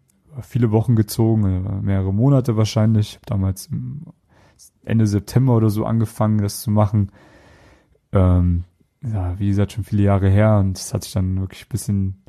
[0.42, 3.18] viele Wochen gezogen, äh, mehrere Monate wahrscheinlich.
[3.26, 3.68] Damals
[4.84, 7.10] Ende September oder so angefangen, das zu machen.
[8.12, 8.64] Ähm,
[9.02, 12.21] ja, wie gesagt, schon viele Jahre her und es hat sich dann wirklich ein bisschen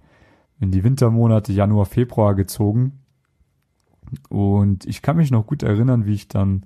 [0.64, 3.00] in die Wintermonate Januar, Februar gezogen.
[4.30, 6.66] Und ich kann mich noch gut erinnern, wie ich dann,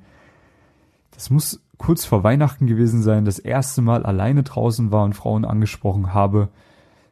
[1.12, 5.46] das muss kurz vor Weihnachten gewesen sein, das erste Mal alleine draußen war und Frauen
[5.46, 6.50] angesprochen habe.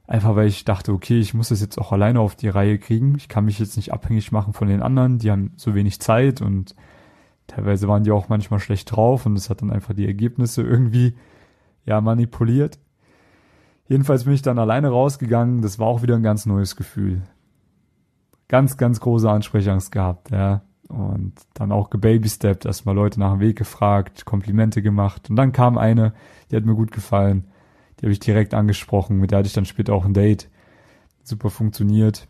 [0.05, 3.15] Einfach weil ich dachte, okay, ich muss das jetzt auch alleine auf die Reihe kriegen.
[3.17, 6.41] Ich kann mich jetzt nicht abhängig machen von den anderen, die haben so wenig Zeit
[6.41, 6.75] und
[7.47, 11.15] teilweise waren die auch manchmal schlecht drauf und es hat dann einfach die Ergebnisse irgendwie
[11.85, 12.77] ja manipuliert.
[13.87, 15.61] Jedenfalls bin ich dann alleine rausgegangen.
[15.61, 17.21] Das war auch wieder ein ganz neues Gefühl.
[18.47, 20.61] Ganz, ganz große Ansprechangst gehabt, ja.
[20.87, 25.29] Und dann auch gebabysteppt, erstmal Leute nach dem Weg gefragt, Komplimente gemacht.
[25.29, 26.13] Und dann kam eine,
[26.49, 27.45] die hat mir gut gefallen.
[27.99, 29.17] Die habe ich direkt angesprochen.
[29.17, 30.49] Mit der hatte ich dann später auch ein Date.
[31.23, 32.27] Super funktioniert.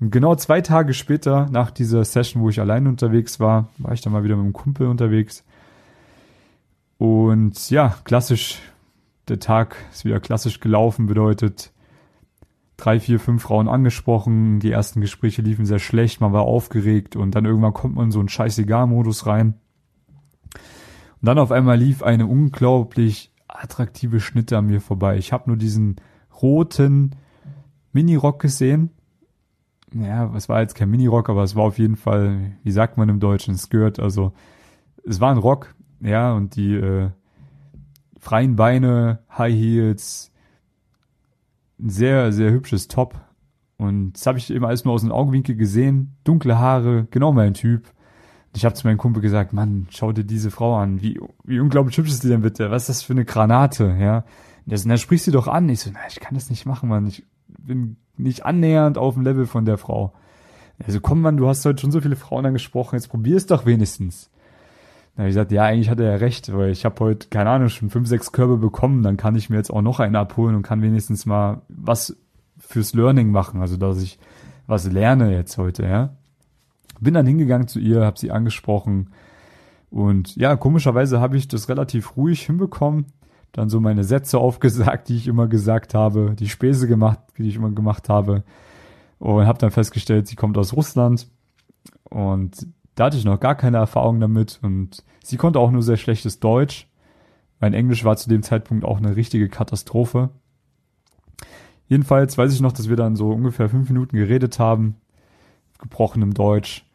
[0.00, 4.00] Und genau zwei Tage später, nach dieser Session, wo ich alleine unterwegs war, war ich
[4.00, 5.44] dann mal wieder mit einem Kumpel unterwegs.
[6.98, 8.60] Und ja, klassisch
[9.28, 11.72] der Tag ist wieder klassisch gelaufen, bedeutet
[12.76, 17.34] drei, vier, fünf Frauen angesprochen, die ersten Gespräche liefen sehr schlecht, man war aufgeregt und
[17.34, 19.54] dann irgendwann kommt man in so einen Scheißegal-Modus rein.
[20.54, 25.16] Und dann auf einmal lief eine unglaublich attraktive Schnitte an mir vorbei.
[25.16, 25.96] Ich habe nur diesen
[26.42, 27.14] roten
[27.92, 28.90] Minirock gesehen.
[29.94, 33.08] Ja, es war jetzt kein Minirock, aber es war auf jeden Fall, wie sagt man
[33.08, 34.00] im Deutschen, Skirt.
[34.00, 34.32] Also
[35.04, 37.10] es war ein Rock, ja, und die äh,
[38.22, 40.30] freien Beine, High Heels,
[41.80, 43.20] ein sehr, sehr hübsches Top
[43.78, 46.14] Und das habe ich eben alles nur aus dem Augenwinkel gesehen.
[46.22, 47.92] Dunkle Haare, genau mein Typ.
[48.54, 51.02] Ich habe zu meinem Kumpel gesagt, Mann, schau dir diese Frau an.
[51.02, 52.70] Wie, wie unglaublich hübsch ist die denn bitte?
[52.70, 54.24] Was ist das für eine Granate, ja?
[54.66, 55.68] Der so, na, sprich sie doch an.
[55.68, 57.08] Ich so, na, ich kann das nicht machen, Mann.
[57.08, 60.12] Ich bin nicht annähernd auf dem Level von der Frau.
[60.86, 63.66] Also komm, Mann, du hast heute schon so viele Frauen angesprochen, jetzt probier es doch
[63.66, 64.30] wenigstens.
[65.16, 67.68] Na, ich gesagt, ja, eigentlich hat er ja recht, weil ich habe heute, keine Ahnung,
[67.68, 70.62] schon fünf, sechs Körbe bekommen, dann kann ich mir jetzt auch noch einen abholen und
[70.62, 72.16] kann wenigstens mal was
[72.58, 74.18] fürs Learning machen, also dass ich
[74.66, 76.16] was lerne jetzt heute, ja.
[77.00, 79.10] Bin dann hingegangen zu ihr, habe sie angesprochen
[79.90, 83.06] und ja, komischerweise habe ich das relativ ruhig hinbekommen,
[83.52, 87.56] dann so meine Sätze aufgesagt, die ich immer gesagt habe, die Späße gemacht, die ich
[87.56, 88.44] immer gemacht habe
[89.18, 91.28] und habe dann festgestellt, sie kommt aus Russland
[92.04, 95.96] und da hatte ich noch gar keine Erfahrung damit und sie konnte auch nur sehr
[95.96, 96.88] schlechtes Deutsch.
[97.60, 100.30] Mein Englisch war zu dem Zeitpunkt auch eine richtige Katastrophe.
[101.88, 104.96] Jedenfalls weiß ich noch, dass wir dann so ungefähr fünf Minuten geredet haben,
[105.78, 106.86] gebrochenem Deutsch,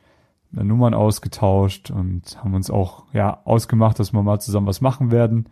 [0.52, 5.48] Nummern ausgetauscht und haben uns auch ja ausgemacht, dass wir mal zusammen was machen werden.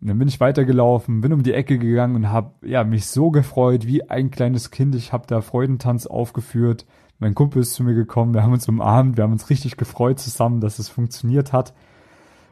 [0.00, 3.30] Und dann bin ich weitergelaufen, bin um die Ecke gegangen und habe ja mich so
[3.30, 4.94] gefreut wie ein kleines Kind.
[4.94, 6.86] Ich habe da Freudentanz aufgeführt
[7.18, 10.18] mein Kumpel ist zu mir gekommen, wir haben uns umarmt, wir haben uns richtig gefreut
[10.18, 11.74] zusammen, dass es funktioniert hat.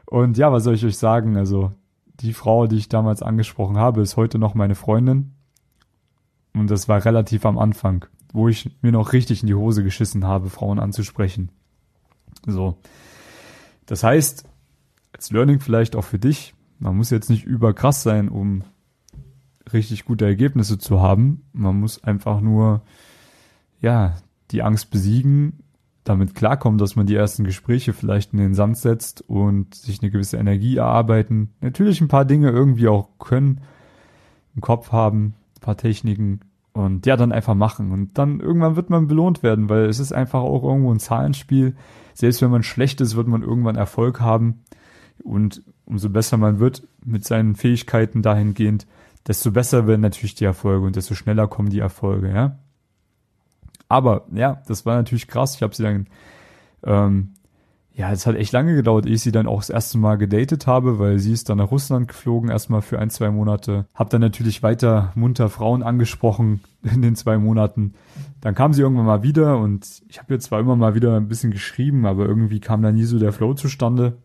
[0.05, 1.37] Und ja, was soll ich euch sagen?
[1.37, 1.71] Also,
[2.19, 5.33] die Frau, die ich damals angesprochen habe, ist heute noch meine Freundin.
[6.53, 10.25] Und das war relativ am Anfang, wo ich mir noch richtig in die Hose geschissen
[10.25, 11.51] habe, Frauen anzusprechen.
[12.45, 12.77] So.
[13.85, 14.47] Das heißt,
[15.11, 18.63] als Learning vielleicht auch für dich, man muss jetzt nicht überkrass sein, um
[19.73, 21.43] richtig gute Ergebnisse zu haben.
[21.53, 22.81] Man muss einfach nur,
[23.81, 24.15] ja,
[24.51, 25.63] die Angst besiegen,
[26.03, 30.11] damit klarkommen, dass man die ersten Gespräche vielleicht in den Sand setzt und sich eine
[30.11, 31.49] gewisse Energie erarbeiten.
[31.61, 33.61] Natürlich ein paar Dinge irgendwie auch können,
[34.55, 36.41] im Kopf haben, ein paar Techniken
[36.73, 37.91] und ja, dann einfach machen.
[37.91, 41.75] Und dann irgendwann wird man belohnt werden, weil es ist einfach auch irgendwo ein Zahlenspiel.
[42.13, 44.61] Selbst wenn man schlecht ist, wird man irgendwann Erfolg haben.
[45.23, 48.85] Und umso besser man wird mit seinen Fähigkeiten dahingehend,
[49.27, 52.59] desto besser werden natürlich die Erfolge und desto schneller kommen die Erfolge, ja.
[53.87, 55.55] Aber ja, das war natürlich krass.
[55.55, 56.07] Ich habe sie dann,
[56.83, 57.33] ähm,
[57.93, 60.67] ja, es hat echt lange gedauert, ehe ich sie dann auch das erste Mal gedatet
[60.67, 63.85] habe, weil sie ist dann nach Russland geflogen, erstmal für ein, zwei Monate.
[63.93, 67.93] Hab dann natürlich weiter munter Frauen angesprochen in den zwei Monaten.
[68.41, 71.27] Dann kam sie irgendwann mal wieder und ich habe ihr zwar immer mal wieder ein
[71.27, 74.17] bisschen geschrieben, aber irgendwie kam da nie so der Flow zustande.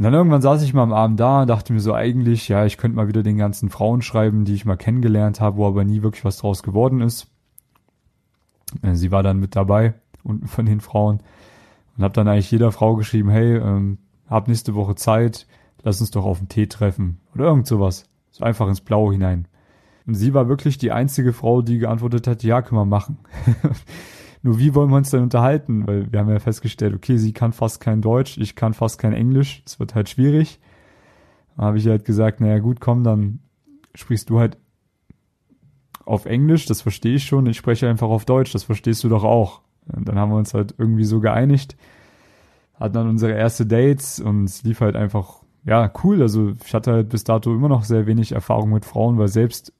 [0.00, 2.64] Und dann irgendwann saß ich mal am Abend da und dachte mir so eigentlich, ja,
[2.64, 5.84] ich könnte mal wieder den ganzen Frauen schreiben, die ich mal kennengelernt habe, wo aber
[5.84, 7.29] nie wirklich was draus geworden ist.
[8.82, 11.20] Äh, sie war dann mit dabei und von den Frauen
[11.96, 15.46] und habe dann eigentlich jeder Frau geschrieben, hey, ähm, hab nächste Woche Zeit,
[15.82, 18.04] lass uns doch auf den Tee treffen oder irgend sowas.
[18.30, 19.48] So einfach ins Blaue hinein.
[20.06, 23.18] Und sie war wirklich die einzige Frau, die geantwortet hat, ja, können wir machen.
[24.42, 25.86] Nur wie wollen wir uns denn unterhalten?
[25.86, 29.12] Weil wir haben ja festgestellt, okay, sie kann fast kein Deutsch, ich kann fast kein
[29.12, 30.60] Englisch, es wird halt schwierig.
[31.56, 33.40] Da habe ich halt gesagt, naja gut, komm, dann
[33.94, 34.56] sprichst du halt
[36.10, 39.22] auf Englisch, das verstehe ich schon, ich spreche einfach auf Deutsch, das verstehst du doch
[39.22, 39.60] auch.
[39.86, 41.76] Und dann haben wir uns halt irgendwie so geeinigt,
[42.74, 46.20] hatten dann unsere erste Dates und es lief halt einfach, ja, cool.
[46.20, 49.72] Also ich hatte halt bis dato immer noch sehr wenig Erfahrung mit Frauen, weil selbst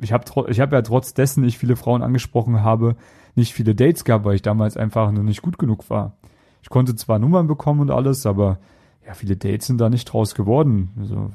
[0.00, 2.96] ich habe ich hab ja trotz dessen ich viele Frauen angesprochen habe,
[3.36, 6.16] nicht viele Dates gehabt, weil ich damals einfach nur nicht gut genug war.
[6.62, 8.58] Ich konnte zwar Nummern bekommen und alles, aber
[9.06, 10.90] ja, viele Dates sind da nicht draus geworden.
[10.98, 11.30] Also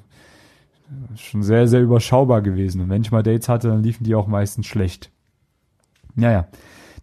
[1.15, 2.82] schon sehr, sehr überschaubar gewesen.
[2.82, 5.12] Und wenn ich mal Dates hatte, dann liefen die auch meistens schlecht.
[6.15, 6.47] Naja,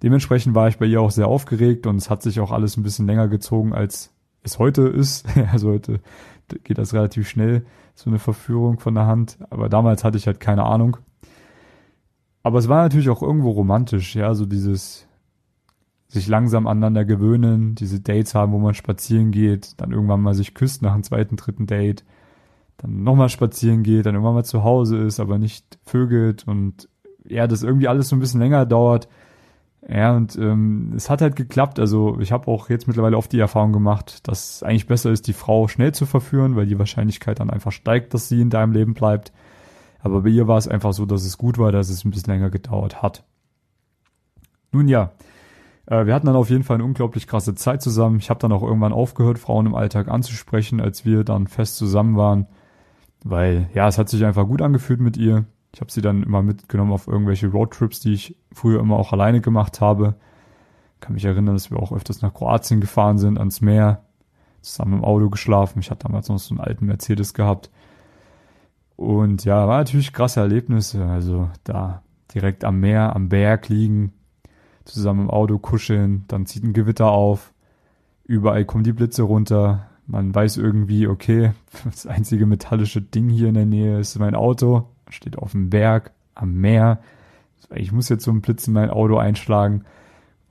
[0.02, 2.82] dementsprechend war ich bei ihr auch sehr aufgeregt und es hat sich auch alles ein
[2.82, 5.26] bisschen länger gezogen, als es heute ist.
[5.52, 6.00] Also heute
[6.64, 9.38] geht das relativ schnell, so eine Verführung von der Hand.
[9.50, 10.96] Aber damals hatte ich halt keine Ahnung.
[12.42, 15.06] Aber es war natürlich auch irgendwo romantisch, ja, so dieses
[16.08, 20.54] sich langsam aneinander gewöhnen, diese Dates haben, wo man spazieren geht, dann irgendwann mal sich
[20.54, 22.04] küsst nach einem zweiten, dritten Date
[22.80, 26.88] dann nochmal spazieren geht, dann irgendwann mal zu Hause ist, aber nicht vögelt und
[27.28, 29.08] ja, das irgendwie alles so ein bisschen länger dauert.
[29.88, 31.78] Ja, und ähm, es hat halt geklappt.
[31.78, 35.26] Also ich habe auch jetzt mittlerweile oft die Erfahrung gemacht, dass es eigentlich besser ist,
[35.26, 38.72] die Frau schnell zu verführen, weil die Wahrscheinlichkeit dann einfach steigt, dass sie in deinem
[38.72, 39.32] Leben bleibt.
[40.00, 42.32] Aber bei ihr war es einfach so, dass es gut war, dass es ein bisschen
[42.32, 43.24] länger gedauert hat.
[44.72, 45.12] Nun ja,
[45.86, 48.18] äh, wir hatten dann auf jeden Fall eine unglaublich krasse Zeit zusammen.
[48.18, 52.16] Ich habe dann auch irgendwann aufgehört, Frauen im Alltag anzusprechen, als wir dann fest zusammen
[52.16, 52.46] waren.
[53.24, 55.44] Weil, ja, es hat sich einfach gut angefühlt mit ihr.
[55.74, 59.40] Ich habe sie dann immer mitgenommen auf irgendwelche Roadtrips, die ich früher immer auch alleine
[59.40, 60.14] gemacht habe.
[61.00, 64.02] Kann mich erinnern, dass wir auch öfters nach Kroatien gefahren sind, ans Meer,
[64.62, 65.80] zusammen im Auto geschlafen.
[65.80, 67.70] Ich hatte damals noch so einen alten Mercedes gehabt.
[68.96, 71.06] Und ja, war natürlich krasse Erlebnisse.
[71.06, 72.02] Also da
[72.34, 74.12] direkt am Meer, am Berg liegen,
[74.84, 77.52] zusammen im Auto kuscheln, dann zieht ein Gewitter auf,
[78.24, 81.52] überall kommen die Blitze runter, man weiß irgendwie, okay,
[81.84, 86.12] das einzige metallische Ding hier in der Nähe ist mein Auto, steht auf dem Berg,
[86.34, 87.00] am Meer,
[87.74, 89.84] ich muss jetzt so einen Blitz in mein Auto einschlagen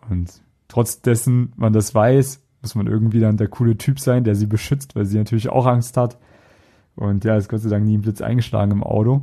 [0.09, 4.35] und trotz dessen man das weiß, muss man irgendwie dann der coole Typ sein, der
[4.35, 6.17] sie beschützt, weil sie natürlich auch Angst hat.
[6.95, 9.21] Und ja, ist Gott sei Dank nie ein Blitz eingeschlagen im Auto.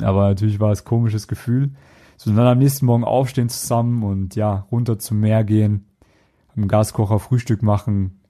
[0.00, 1.70] Aber natürlich war es komisches Gefühl.
[2.18, 5.86] So, dann am nächsten Morgen aufstehen zusammen und ja, runter zum Meer gehen,
[6.54, 8.20] am Gaskocher Frühstück machen,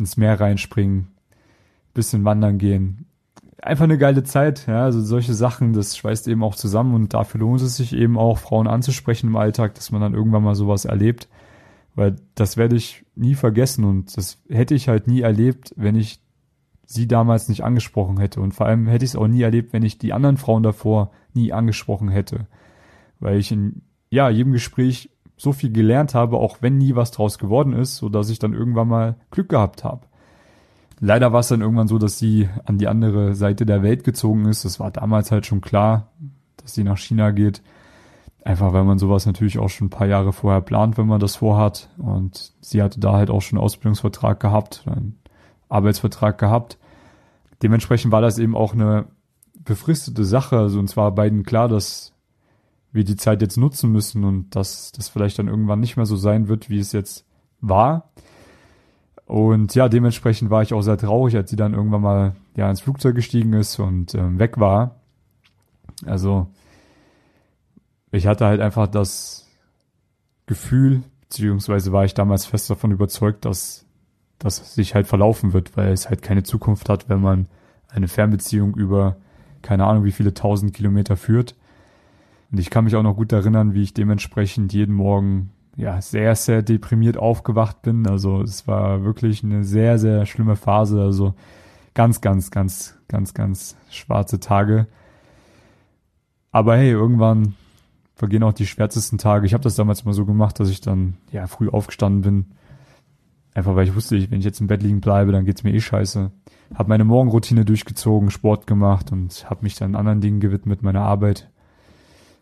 [0.00, 1.08] ins Meer reinspringen,
[1.94, 3.06] bisschen wandern gehen.
[3.62, 7.40] Einfach eine geile Zeit, ja, also solche Sachen, das schweißt eben auch zusammen und dafür
[7.40, 10.86] lohnt es sich eben auch, Frauen anzusprechen im Alltag, dass man dann irgendwann mal sowas
[10.86, 11.28] erlebt.
[11.94, 16.20] Weil das werde ich nie vergessen und das hätte ich halt nie erlebt, wenn ich
[16.86, 18.40] sie damals nicht angesprochen hätte.
[18.40, 21.10] Und vor allem hätte ich es auch nie erlebt, wenn ich die anderen Frauen davor
[21.34, 22.46] nie angesprochen hätte.
[23.18, 25.10] Weil ich in ja, jedem Gespräch
[25.40, 28.52] so viel gelernt habe, auch wenn nie was draus geworden ist, so dass ich dann
[28.52, 30.02] irgendwann mal Glück gehabt habe.
[31.00, 34.44] Leider war es dann irgendwann so, dass sie an die andere Seite der Welt gezogen
[34.44, 34.64] ist.
[34.64, 36.08] Das war damals halt schon klar,
[36.58, 37.62] dass sie nach China geht.
[38.44, 41.36] Einfach weil man sowas natürlich auch schon ein paar Jahre vorher plant, wenn man das
[41.36, 41.88] vorhat.
[41.96, 45.18] Und sie hatte da halt auch schon einen Ausbildungsvertrag gehabt, einen
[45.68, 46.78] Arbeitsvertrag gehabt
[47.62, 49.06] dementsprechend war das eben auch eine
[49.54, 50.58] befristete Sache.
[50.58, 52.12] Also uns war beiden klar, dass
[52.92, 56.16] wir die Zeit jetzt nutzen müssen und dass das vielleicht dann irgendwann nicht mehr so
[56.16, 57.24] sein wird, wie es jetzt
[57.60, 58.10] war.
[59.26, 62.80] Und ja, dementsprechend war ich auch sehr traurig, als sie dann irgendwann mal ja ins
[62.80, 64.96] Flugzeug gestiegen ist und ähm, weg war.
[66.04, 66.48] Also
[68.10, 69.46] ich hatte halt einfach das
[70.46, 73.86] Gefühl, beziehungsweise war ich damals fest davon überzeugt, dass
[74.40, 77.46] das sich halt verlaufen wird, weil es halt keine Zukunft hat, wenn man
[77.88, 79.16] eine Fernbeziehung über
[79.62, 81.54] keine Ahnung wie viele tausend Kilometer führt.
[82.50, 86.34] Und ich kann mich auch noch gut erinnern, wie ich dementsprechend jeden Morgen ja sehr,
[86.34, 88.06] sehr deprimiert aufgewacht bin.
[88.06, 91.00] Also es war wirklich eine sehr, sehr schlimme Phase.
[91.00, 91.34] Also
[91.94, 94.86] ganz, ganz, ganz, ganz, ganz schwarze Tage.
[96.50, 97.54] Aber hey, irgendwann
[98.16, 99.46] vergehen auch die schwärzesten Tage.
[99.46, 102.46] Ich habe das damals immer so gemacht, dass ich dann ja früh aufgestanden bin,
[103.52, 105.80] Einfach weil ich wusste, wenn ich jetzt im Bett liegen bleibe, dann geht's mir eh
[105.80, 106.30] scheiße.
[106.74, 111.50] Hab meine Morgenroutine durchgezogen, Sport gemacht und hab mich dann anderen Dingen gewidmet, meiner Arbeit.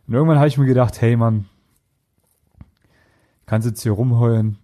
[0.08, 1.44] Und irgendwann habe ich mir gedacht, hey Mann,
[3.46, 4.58] kannst jetzt hier rumheulen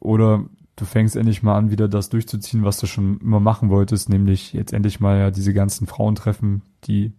[0.00, 0.44] oder
[0.76, 4.52] du fängst endlich mal an, wieder das durchzuziehen, was du schon immer machen wolltest, nämlich
[4.52, 7.12] jetzt endlich mal ja diese ganzen Frauen treffen, die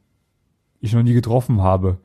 [0.82, 2.00] ich noch nie getroffen habe.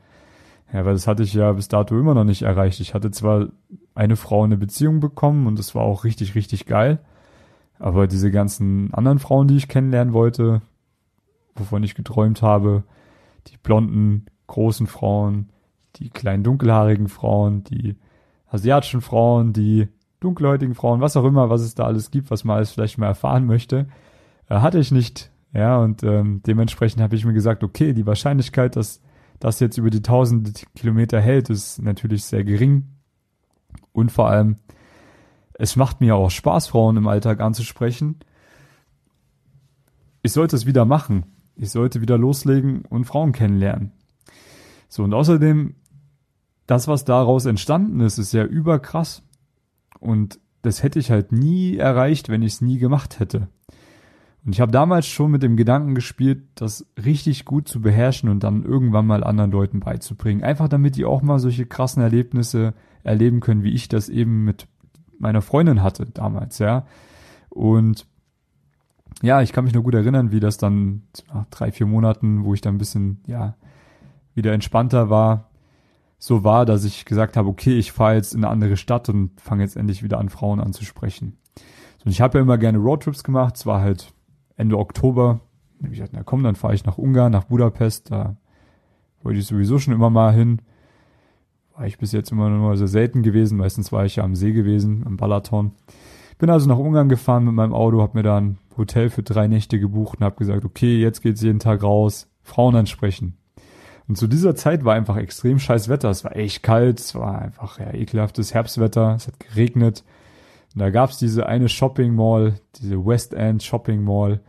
[0.73, 2.79] Ja, weil das hatte ich ja bis dato immer noch nicht erreicht.
[2.79, 3.49] Ich hatte zwar
[3.95, 7.01] eine Frau eine Beziehung bekommen und das war auch richtig, richtig geil.
[7.81, 10.63] Aber diese ganzen anderen Frauen, die ich kennenlernen wollte,
[11.57, 12.85] wovon ich geträumt habe,
[13.49, 15.51] die blonden, großen Frauen,
[15.97, 17.97] die kleinen dunkelhaarigen Frauen, die
[18.49, 19.89] asiatischen Frauen, die
[20.21, 23.07] dunkelhäutigen Frauen, was auch immer, was es da alles gibt, was man alles vielleicht mal
[23.07, 23.87] erfahren möchte,
[24.49, 25.31] äh, hatte ich nicht.
[25.55, 29.01] Ja, und ähm, dementsprechend habe ich mir gesagt, okay, die Wahrscheinlichkeit, dass
[29.41, 32.89] das jetzt über die tausend Kilometer hält, ist natürlich sehr gering.
[33.93, 34.57] Und vor allem,
[35.55, 38.17] es macht mir auch Spaß, Frauen im Alltag anzusprechen.
[40.23, 41.25] Ich sollte es wieder machen.
[41.57, 43.93] Ich sollte wieder loslegen und Frauen kennenlernen.
[44.89, 45.75] So, und außerdem,
[46.67, 49.23] das, was daraus entstanden ist, ist ja überkrass.
[50.01, 53.49] Und das hätte ich halt nie erreicht, wenn ich es nie gemacht hätte.
[54.45, 58.45] Und ich habe damals schon mit dem Gedanken gespielt, das richtig gut zu beherrschen und
[58.45, 60.43] dann irgendwann mal anderen Leuten beizubringen.
[60.43, 64.67] Einfach damit die auch mal solche krassen Erlebnisse erleben können, wie ich das eben mit
[65.19, 66.87] meiner Freundin hatte damals, ja.
[67.51, 68.07] Und
[69.23, 72.55] ja, ich kann mich nur gut erinnern, wie das dann nach drei, vier Monaten, wo
[72.55, 73.57] ich dann ein bisschen, ja,
[74.39, 75.51] wieder entspannter war,
[76.19, 79.39] so war, dass ich gesagt habe, okay, ich fahre jetzt in eine andere Stadt und
[79.41, 81.37] fange jetzt endlich wieder an, Frauen anzusprechen.
[82.05, 84.13] Und ich habe ja immer gerne Roadtrips gemacht, es war halt
[84.57, 85.41] Ende Oktober.
[85.83, 88.11] Ich gesagt, na komm, dann fahre ich nach Ungarn, nach Budapest.
[88.11, 88.37] Da
[89.23, 90.61] wollte ich sowieso schon immer mal hin.
[91.77, 93.59] War ich bis jetzt immer nur sehr selten gewesen.
[93.59, 95.73] Meistens war ich ja am See gewesen, am Balaton.
[96.39, 99.47] Bin also nach Ungarn gefahren mit meinem Auto, habe mir da ein Hotel für drei
[99.47, 103.38] Nächte gebucht und habe gesagt, okay, jetzt geht's jeden Tag raus, Frauen ansprechen.
[104.09, 106.09] Und zu dieser Zeit war einfach extrem scheiß Wetter.
[106.09, 110.03] Es war echt kalt, es war einfach ja, ekelhaftes Herbstwetter, es hat geregnet.
[110.75, 114.41] Und da gab's diese eine Shopping Mall, diese West End Shopping Mall,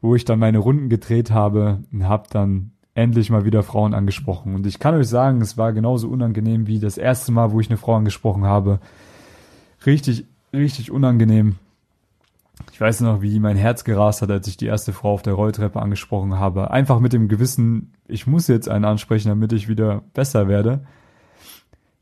[0.00, 4.54] wo ich dann meine Runden gedreht habe und habe dann endlich mal wieder Frauen angesprochen.
[4.54, 7.68] Und ich kann euch sagen, es war genauso unangenehm wie das erste Mal, wo ich
[7.68, 8.78] eine Frau angesprochen habe.
[9.84, 11.56] Richtig, richtig unangenehm.
[12.72, 15.34] Ich weiß noch, wie mein Herz gerast hat, als ich die erste Frau auf der
[15.34, 16.70] Rolltreppe angesprochen habe.
[16.70, 20.84] Einfach mit dem Gewissen, ich muss jetzt einen ansprechen, damit ich wieder besser werde.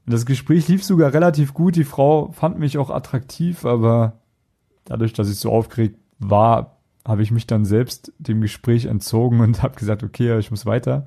[0.07, 1.77] Das Gespräch lief sogar relativ gut.
[1.77, 4.21] Die Frau fand mich auch attraktiv, aber
[4.85, 9.63] dadurch, dass ich so aufgeregt war, habe ich mich dann selbst dem Gespräch entzogen und
[9.63, 11.07] habe gesagt, okay, ich muss weiter.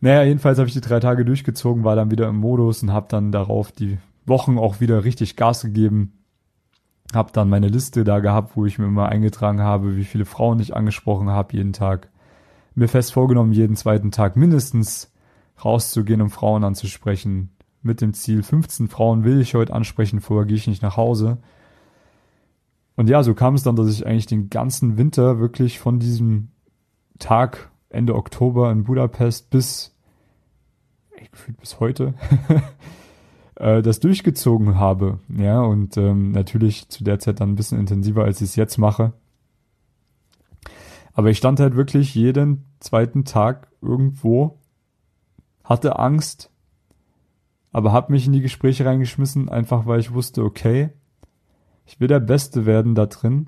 [0.00, 3.06] Naja, jedenfalls habe ich die drei Tage durchgezogen, war dann wieder im Modus und habe
[3.08, 6.12] dann darauf die Wochen auch wieder richtig Gas gegeben.
[7.12, 10.60] Hab dann meine Liste da gehabt, wo ich mir immer eingetragen habe, wie viele Frauen
[10.60, 12.08] ich angesprochen habe jeden Tag.
[12.74, 15.12] Mir fest vorgenommen, jeden zweiten Tag mindestens
[15.62, 17.50] rauszugehen, um Frauen anzusprechen.
[17.82, 21.38] Mit dem Ziel, 15 Frauen will ich heute ansprechen, vorher gehe ich nicht nach Hause.
[22.96, 26.48] Und ja, so kam es dann, dass ich eigentlich den ganzen Winter wirklich von diesem
[27.18, 29.96] Tag Ende Oktober in Budapest bis,
[31.30, 32.14] gefühlt bis heute,
[33.62, 35.20] äh, das durchgezogen habe.
[35.28, 38.76] Ja, und ähm, natürlich zu der Zeit dann ein bisschen intensiver, als ich es jetzt
[38.76, 39.12] mache.
[41.14, 44.58] Aber ich stand halt wirklich jeden zweiten Tag irgendwo,
[45.62, 46.50] hatte Angst,
[47.70, 50.90] aber habe mich in die Gespräche reingeschmissen, einfach weil ich wusste, okay,
[51.86, 53.46] ich will der Beste werden da drin.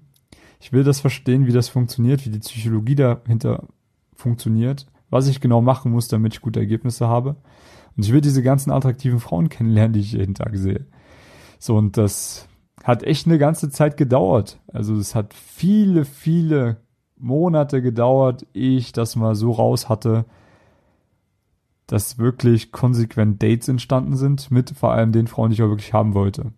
[0.61, 3.65] Ich will das verstehen, wie das funktioniert, wie die Psychologie dahinter
[4.15, 7.37] funktioniert, was ich genau machen muss, damit ich gute Ergebnisse habe.
[7.97, 10.87] Und ich will diese ganzen attraktiven Frauen kennenlernen, die ich jeden Tag sehe.
[11.59, 12.49] So, und das
[12.83, 14.59] hat echt eine ganze Zeit gedauert.
[14.73, 16.79] Also es hat viele, viele
[17.17, 20.27] Monate gedauert, ehe ich das mal so raus hatte,
[21.87, 25.93] dass wirklich konsequent Dates entstanden sind mit vor allem den Frauen, die ich auch wirklich
[25.93, 26.53] haben wollte.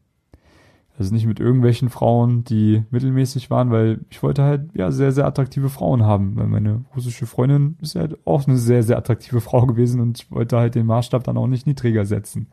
[0.99, 5.27] Also nicht mit irgendwelchen Frauen, die mittelmäßig waren, weil ich wollte halt ja sehr, sehr
[5.27, 6.37] attraktive Frauen haben.
[6.37, 10.31] Weil meine russische Freundin ist halt auch eine sehr, sehr attraktive Frau gewesen und ich
[10.31, 12.49] wollte halt den Maßstab dann auch nicht niedriger setzen.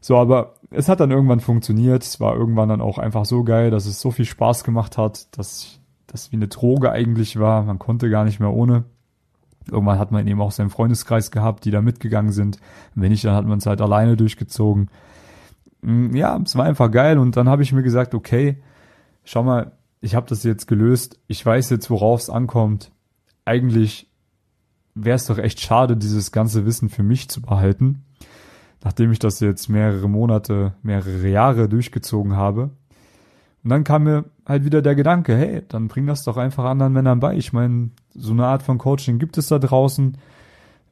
[0.00, 2.04] So, aber es hat dann irgendwann funktioniert.
[2.04, 5.36] Es war irgendwann dann auch einfach so geil, dass es so viel Spaß gemacht hat,
[5.36, 7.64] dass das wie eine Droge eigentlich war.
[7.64, 8.84] Man konnte gar nicht mehr ohne.
[9.70, 12.58] Irgendwann hat man eben auch seinen Freundeskreis gehabt, die da mitgegangen sind.
[12.94, 14.88] wenn nicht, dann hat man es halt alleine durchgezogen.
[15.82, 18.62] Mm, ja, es war einfach geil und dann habe ich mir gesagt, okay,
[19.24, 22.90] schau mal, ich habe das jetzt gelöst, ich weiß jetzt, worauf es ankommt.
[23.44, 24.08] Eigentlich
[24.94, 28.04] wäre es doch echt schade, dieses ganze Wissen für mich zu behalten,
[28.82, 32.70] nachdem ich das jetzt mehrere Monate, mehrere Jahre durchgezogen habe.
[33.62, 36.94] Und dann kam mir halt wieder der Gedanke, hey, dann bring das doch einfach anderen
[36.94, 37.36] Männern bei.
[37.36, 40.16] Ich meine, so eine Art von Coaching gibt es da draußen.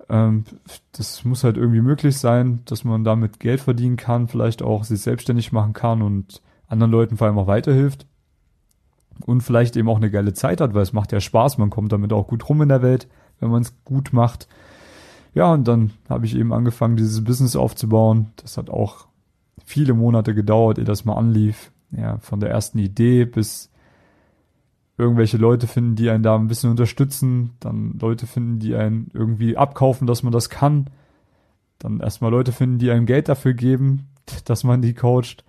[0.09, 0.45] Ähm,
[0.93, 5.01] das muss halt irgendwie möglich sein, dass man damit Geld verdienen kann, vielleicht auch sich
[5.01, 8.07] selbstständig machen kann und anderen Leuten vor allem auch weiterhilft.
[9.27, 11.93] Und vielleicht eben auch eine geile Zeit hat, weil es macht ja Spaß, man kommt
[11.93, 13.09] damit auch gut rum in der Welt,
[13.41, 14.49] wenn man es gut macht.
[15.35, 18.33] Ja, und dann habe ich eben angefangen, dieses Business aufzubauen.
[18.37, 19.09] Das hat auch
[19.65, 21.73] viele Monate gedauert, ehe das mal anlief.
[21.91, 23.71] Ja, von der ersten Idee bis
[24.99, 29.57] irgendwelche Leute finden, die einen da ein bisschen unterstützen, dann Leute finden, die einen irgendwie
[29.57, 30.91] abkaufen, dass man das kann,
[31.79, 34.09] dann erstmal Leute finden, die einem Geld dafür geben,
[34.45, 35.45] dass man die coacht.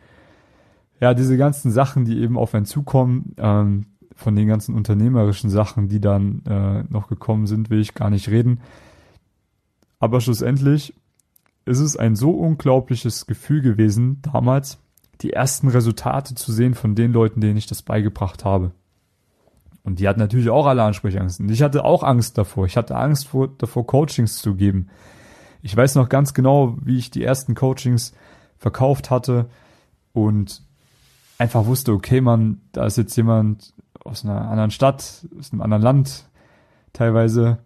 [1.01, 3.85] Ja, diese ganzen Sachen, die eben auf einen zukommen, ähm,
[4.15, 8.29] von den ganzen unternehmerischen Sachen, die dann äh, noch gekommen sind, will ich gar nicht
[8.29, 8.59] reden.
[9.97, 10.93] Aber schlussendlich
[11.65, 14.77] ist es ein so unglaubliches Gefühl gewesen, damals
[15.21, 18.71] die ersten Resultate zu sehen von den Leuten, denen ich das beigebracht habe.
[19.89, 21.39] Und die hatten natürlich auch alle Ansprechangst.
[21.39, 22.67] Und ich hatte auch Angst davor.
[22.67, 24.89] Ich hatte Angst vor, davor, Coachings zu geben.
[25.63, 28.13] Ich weiß noch ganz genau, wie ich die ersten Coachings
[28.60, 29.47] verkauft hatte
[30.13, 30.62] und
[31.39, 33.73] einfach wusste, okay, man, da ist jetzt jemand
[34.04, 36.25] aus einer anderen Stadt, aus einem anderen Land
[36.93, 37.58] teilweise.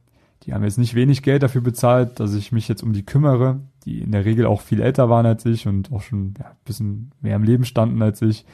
[0.44, 3.60] Die haben jetzt nicht wenig Geld dafür bezahlt, dass ich mich jetzt um die kümmere,
[3.84, 6.56] die in der Regel auch viel älter waren als ich und auch schon ja, ein
[6.64, 8.46] bisschen mehr im Leben standen als ich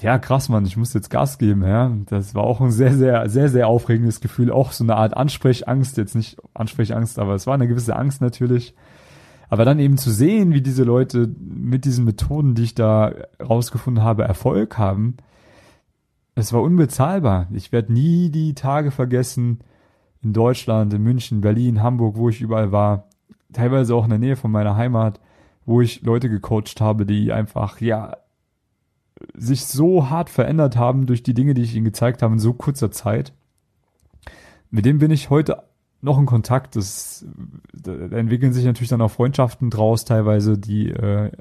[0.00, 1.90] ja, krass, Mann, ich muss jetzt Gas geben, ja.
[2.06, 4.50] Das war auch ein sehr, sehr, sehr, sehr aufregendes Gefühl.
[4.50, 8.74] Auch so eine Art Ansprechangst, jetzt nicht Ansprechangst, aber es war eine gewisse Angst natürlich.
[9.48, 14.04] Aber dann eben zu sehen, wie diese Leute mit diesen Methoden, die ich da rausgefunden
[14.04, 15.16] habe, Erfolg haben,
[16.34, 17.48] es war unbezahlbar.
[17.52, 19.60] Ich werde nie die Tage vergessen,
[20.22, 23.08] in Deutschland, in München, Berlin, Hamburg, wo ich überall war,
[23.52, 25.20] teilweise auch in der Nähe von meiner Heimat,
[25.64, 28.16] wo ich Leute gecoacht habe, die einfach, ja,
[29.34, 32.52] sich so hart verändert haben durch die Dinge, die ich ihnen gezeigt habe in so
[32.52, 33.32] kurzer Zeit.
[34.70, 35.62] Mit dem bin ich heute
[36.00, 36.76] noch in Kontakt.
[36.76, 37.26] Das,
[37.72, 41.32] da entwickeln sich natürlich dann auch Freundschaften draus, teilweise, die äh,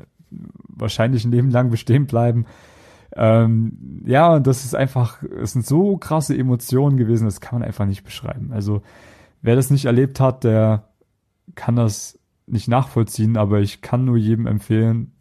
[0.68, 2.46] wahrscheinlich ein Leben lang bestehen bleiben.
[3.16, 7.68] Ähm, ja, und das ist einfach, es sind so krasse Emotionen gewesen, das kann man
[7.68, 8.52] einfach nicht beschreiben.
[8.52, 8.82] Also,
[9.42, 10.90] wer das nicht erlebt hat, der
[11.56, 15.14] kann das nicht nachvollziehen, aber ich kann nur jedem empfehlen,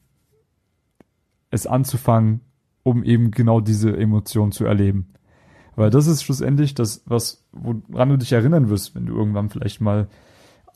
[1.50, 2.40] es anzufangen
[2.86, 5.08] um eben genau diese Emotion zu erleben.
[5.74, 9.80] Weil das ist schlussendlich das, was, woran du dich erinnern wirst, wenn du irgendwann vielleicht
[9.80, 10.06] mal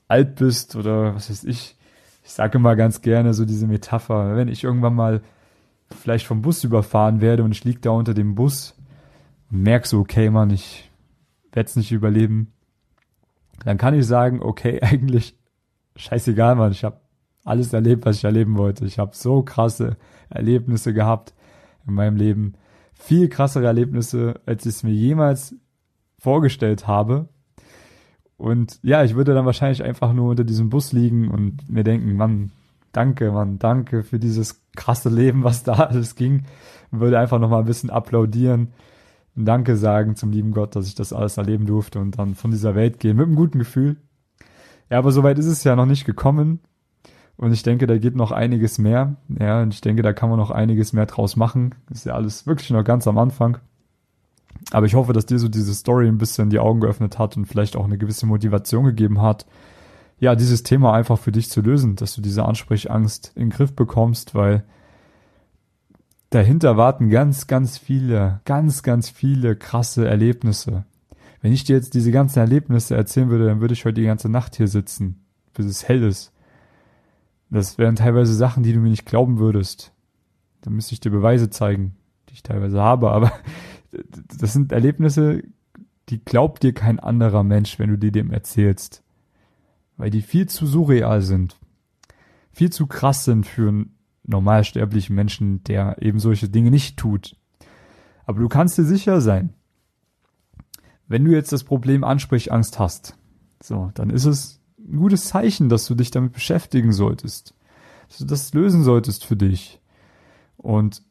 [0.09, 1.77] alt bist oder was weiß ich.
[2.25, 5.23] Ich sage immer ganz gerne so diese Metapher, wenn ich irgendwann mal
[6.01, 8.75] vielleicht vom Bus überfahren werde und ich lieg da unter dem Bus
[9.53, 10.91] und merk so, okay, Mann, ich
[11.53, 12.53] werde es nicht überleben,
[13.65, 15.39] dann kann ich sagen, okay, eigentlich
[15.95, 16.99] scheißegal, Mann, ich habe
[17.45, 18.85] alles erlebt, was ich erleben wollte.
[18.85, 19.97] Ich habe so krasse
[20.29, 21.35] Erlebnisse gehabt
[21.91, 22.55] in meinem Leben.
[22.93, 25.55] Viel krassere Erlebnisse, als ich es mir jemals
[26.18, 27.28] vorgestellt habe.
[28.36, 32.16] Und ja, ich würde dann wahrscheinlich einfach nur unter diesem Bus liegen und mir denken,
[32.16, 32.53] Mann,
[32.93, 36.45] danke, Mann, danke für dieses krasse Leben, was da alles ging.
[36.91, 38.68] Und würde einfach nochmal ein bisschen applaudieren
[39.36, 42.51] und Danke sagen zum lieben Gott, dass ich das alles erleben durfte und dann von
[42.51, 43.97] dieser Welt gehen mit einem guten Gefühl.
[44.91, 46.61] Ja, aber soweit ist es ja noch nicht gekommen.
[47.41, 49.16] Und ich denke, da geht noch einiges mehr.
[49.41, 51.74] Ja, und ich denke, da kann man noch einiges mehr draus machen.
[51.91, 53.57] Ist ja alles wirklich noch ganz am Anfang.
[54.72, 57.47] Aber ich hoffe, dass dir so diese Story ein bisschen die Augen geöffnet hat und
[57.47, 59.47] vielleicht auch eine gewisse Motivation gegeben hat,
[60.18, 63.74] ja, dieses Thema einfach für dich zu lösen, dass du diese Ansprechangst in den Griff
[63.74, 64.62] bekommst, weil
[66.28, 70.84] dahinter warten ganz, ganz viele, ganz, ganz viele krasse Erlebnisse.
[71.41, 74.28] Wenn ich dir jetzt diese ganzen Erlebnisse erzählen würde, dann würde ich heute die ganze
[74.28, 75.24] Nacht hier sitzen,
[75.55, 76.34] bis es hell ist.
[77.51, 79.93] Das wären teilweise Sachen, die du mir nicht glauben würdest.
[80.61, 81.97] Da müsste ich dir Beweise zeigen,
[82.29, 83.33] die ich teilweise habe, aber
[84.39, 85.43] das sind Erlebnisse,
[86.09, 89.03] die glaubt dir kein anderer Mensch, wenn du dir dem erzählst.
[89.97, 91.59] Weil die viel zu surreal sind.
[92.53, 97.37] Viel zu krass sind für einen normalsterblichen Menschen, der eben solche Dinge nicht tut.
[98.27, 99.55] Aber du kannst dir sicher sein,
[101.09, 103.17] wenn du jetzt das Problem Ansprechangst hast,
[103.63, 104.60] so, dann ist es
[104.91, 107.55] ein gutes Zeichen, dass du dich damit beschäftigen solltest.
[108.09, 109.80] Dass du das lösen solltest für dich.
[110.57, 111.03] Und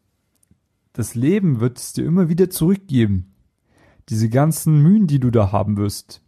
[0.93, 3.33] das Leben wird es dir immer wieder zurückgeben.
[4.09, 6.21] Diese ganzen Mühen, die du da haben wirst.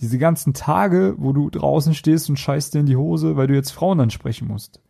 [0.00, 3.54] Diese ganzen Tage, wo du draußen stehst und scheißt dir in die Hose, weil du
[3.54, 4.80] jetzt Frauen ansprechen musst.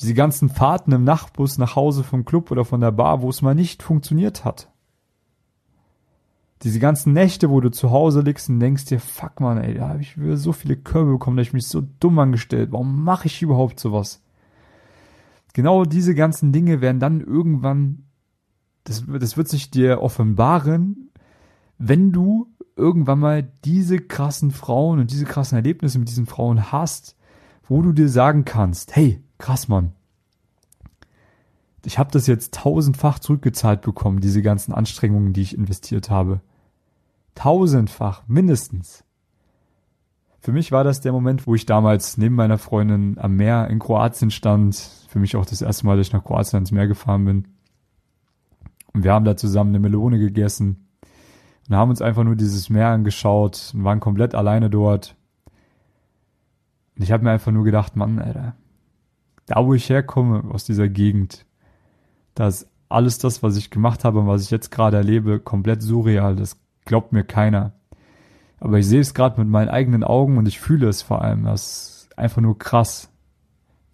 [0.00, 3.42] Diese ganzen Fahrten im Nachtbus nach Hause vom Club oder von der Bar, wo es
[3.42, 4.70] mal nicht funktioniert hat.
[6.62, 9.88] Diese ganzen Nächte, wo du zu Hause liegst und denkst dir, fuck man, ey, da
[9.88, 12.72] habe ich wieder so viele Körbe bekommen, da hab ich mich so dumm angestellt.
[12.72, 14.22] Warum mache ich überhaupt sowas?
[15.52, 18.04] Genau diese ganzen Dinge werden dann irgendwann,
[18.84, 21.10] das, das wird sich dir offenbaren,
[21.78, 27.16] wenn du irgendwann mal diese krassen Frauen und diese krassen Erlebnisse mit diesen Frauen hast,
[27.64, 29.92] wo du dir sagen kannst, hey, krass, Mann.
[31.84, 36.40] Ich habe das jetzt tausendfach zurückgezahlt bekommen, diese ganzen Anstrengungen, die ich investiert habe.
[37.38, 39.04] Tausendfach, mindestens.
[40.40, 43.78] Für mich war das der Moment, wo ich damals neben meiner Freundin am Meer in
[43.78, 44.74] Kroatien stand.
[45.06, 47.48] Für mich auch das erste Mal, dass ich nach Kroatien ans Meer gefahren bin.
[48.92, 50.88] Und wir haben da zusammen eine Melone gegessen
[51.68, 55.14] und haben uns einfach nur dieses Meer angeschaut und waren komplett alleine dort.
[56.96, 58.56] Und ich habe mir einfach nur gedacht, Mann, Alter,
[59.46, 61.46] da wo ich herkomme, aus dieser Gegend,
[62.34, 65.82] da ist alles das, was ich gemacht habe und was ich jetzt gerade erlebe, komplett
[65.82, 66.34] surreal.
[66.34, 66.58] Das
[66.88, 67.74] glaubt mir keiner.
[68.58, 71.44] Aber ich sehe es gerade mit meinen eigenen Augen und ich fühle es vor allem.
[71.44, 73.10] Das ist einfach nur krass,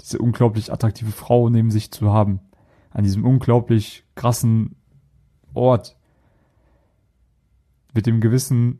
[0.00, 2.40] diese unglaublich attraktive Frau neben sich zu haben.
[2.90, 4.76] An diesem unglaublich krassen
[5.52, 5.98] Ort.
[7.92, 8.78] Mit dem Gewissen,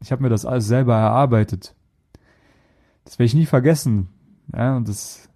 [0.00, 1.74] ich habe mir das alles selber erarbeitet.
[3.04, 4.08] Das werde ich nie vergessen.
[4.54, 5.28] Ja, und das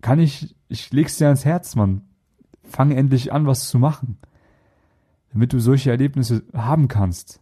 [0.00, 2.02] kann ich, ich leg's dir ans Herz, Mann.
[2.62, 4.18] Fang endlich an, was zu machen
[5.32, 7.40] damit du solche Erlebnisse haben kannst.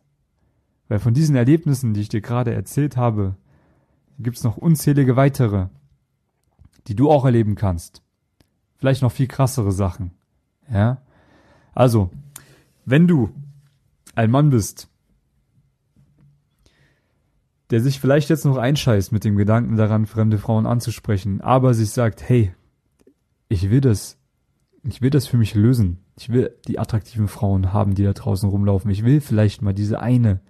[0.88, 3.36] Weil von diesen Erlebnissen, die ich dir gerade erzählt habe,
[4.18, 5.68] gibt es noch unzählige weitere,
[6.86, 8.02] die du auch erleben kannst.
[8.76, 10.12] Vielleicht noch viel krassere Sachen.
[10.70, 11.02] Ja?
[11.74, 12.10] Also,
[12.84, 13.30] wenn du
[14.14, 14.88] ein Mann bist,
[17.70, 21.90] der sich vielleicht jetzt noch einscheißt mit dem Gedanken daran, fremde Frauen anzusprechen, aber sich
[21.90, 22.54] sagt, hey,
[23.48, 24.18] ich will das,
[24.84, 25.98] ich will das für mich lösen.
[26.18, 28.90] Ich will die attraktiven Frauen haben, die da draußen rumlaufen.
[28.90, 30.40] Ich will vielleicht mal diese eine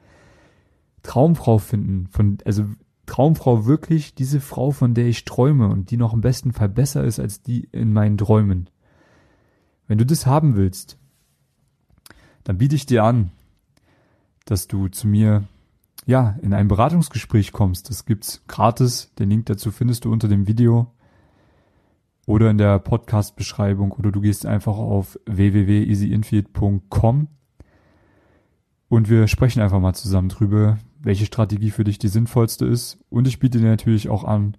[1.02, 2.64] Traumfrau finden, von, also
[3.06, 7.04] Traumfrau wirklich diese Frau, von der ich träume und die noch im besten Fall besser
[7.04, 8.70] ist als die in meinen Träumen.
[9.86, 10.98] Wenn du das haben willst,
[12.44, 13.30] dann biete ich dir an,
[14.44, 15.44] dass du zu mir
[16.06, 17.90] ja in ein Beratungsgespräch kommst.
[17.90, 19.12] Das gibt's gratis.
[19.18, 20.92] Den Link dazu findest du unter dem Video
[22.28, 27.28] oder in der Podcast-Beschreibung oder du gehst einfach auf www.easyinfield.com
[28.90, 32.98] und wir sprechen einfach mal zusammen drüber, welche Strategie für dich die sinnvollste ist.
[33.08, 34.58] Und ich biete dir natürlich auch an,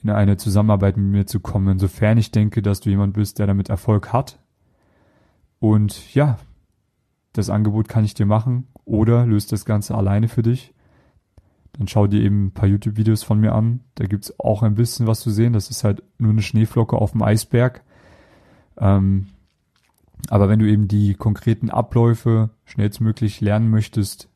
[0.00, 3.48] in eine Zusammenarbeit mit mir zu kommen, sofern ich denke, dass du jemand bist, der
[3.48, 4.38] damit Erfolg hat.
[5.58, 6.38] Und ja,
[7.32, 10.72] das Angebot kann ich dir machen oder löst das Ganze alleine für dich.
[11.78, 13.80] Dann schau dir eben ein paar YouTube-Videos von mir an.
[13.96, 15.52] Da gibt's auch ein bisschen was zu sehen.
[15.52, 17.82] Das ist halt nur eine Schneeflocke auf dem Eisberg.
[18.78, 19.28] Ähm,
[20.28, 24.28] aber wenn du eben die konkreten Abläufe schnellstmöglich lernen möchtest,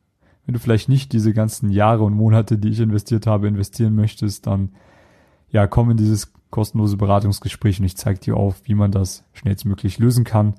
[0.45, 4.47] wenn du vielleicht nicht diese ganzen Jahre und Monate, die ich investiert habe, investieren möchtest,
[4.47, 4.70] dann
[5.51, 9.99] ja, komm in dieses kostenlose Beratungsgespräch und ich zeige dir auf, wie man das schnellstmöglich
[9.99, 10.55] lösen kann,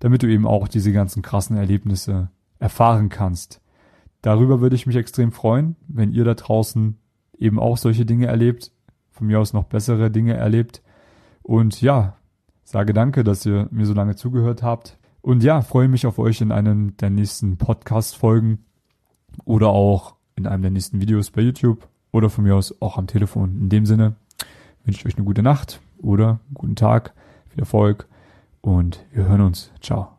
[0.00, 3.60] damit du eben auch diese ganzen krassen Erlebnisse erfahren kannst.
[4.26, 6.98] Darüber würde ich mich extrem freuen, wenn ihr da draußen
[7.38, 8.72] eben auch solche Dinge erlebt,
[9.12, 10.82] von mir aus noch bessere Dinge erlebt.
[11.44, 12.16] Und ja,
[12.64, 14.98] sage danke, dass ihr mir so lange zugehört habt.
[15.22, 18.64] Und ja, freue mich auf euch in einem der nächsten Podcast-Folgen
[19.44, 23.06] oder auch in einem der nächsten Videos bei YouTube oder von mir aus auch am
[23.06, 23.56] Telefon.
[23.60, 24.16] In dem Sinne
[24.84, 27.14] wünsche ich euch eine gute Nacht oder einen guten Tag,
[27.50, 28.08] viel Erfolg
[28.60, 29.70] und wir hören uns.
[29.80, 30.15] Ciao.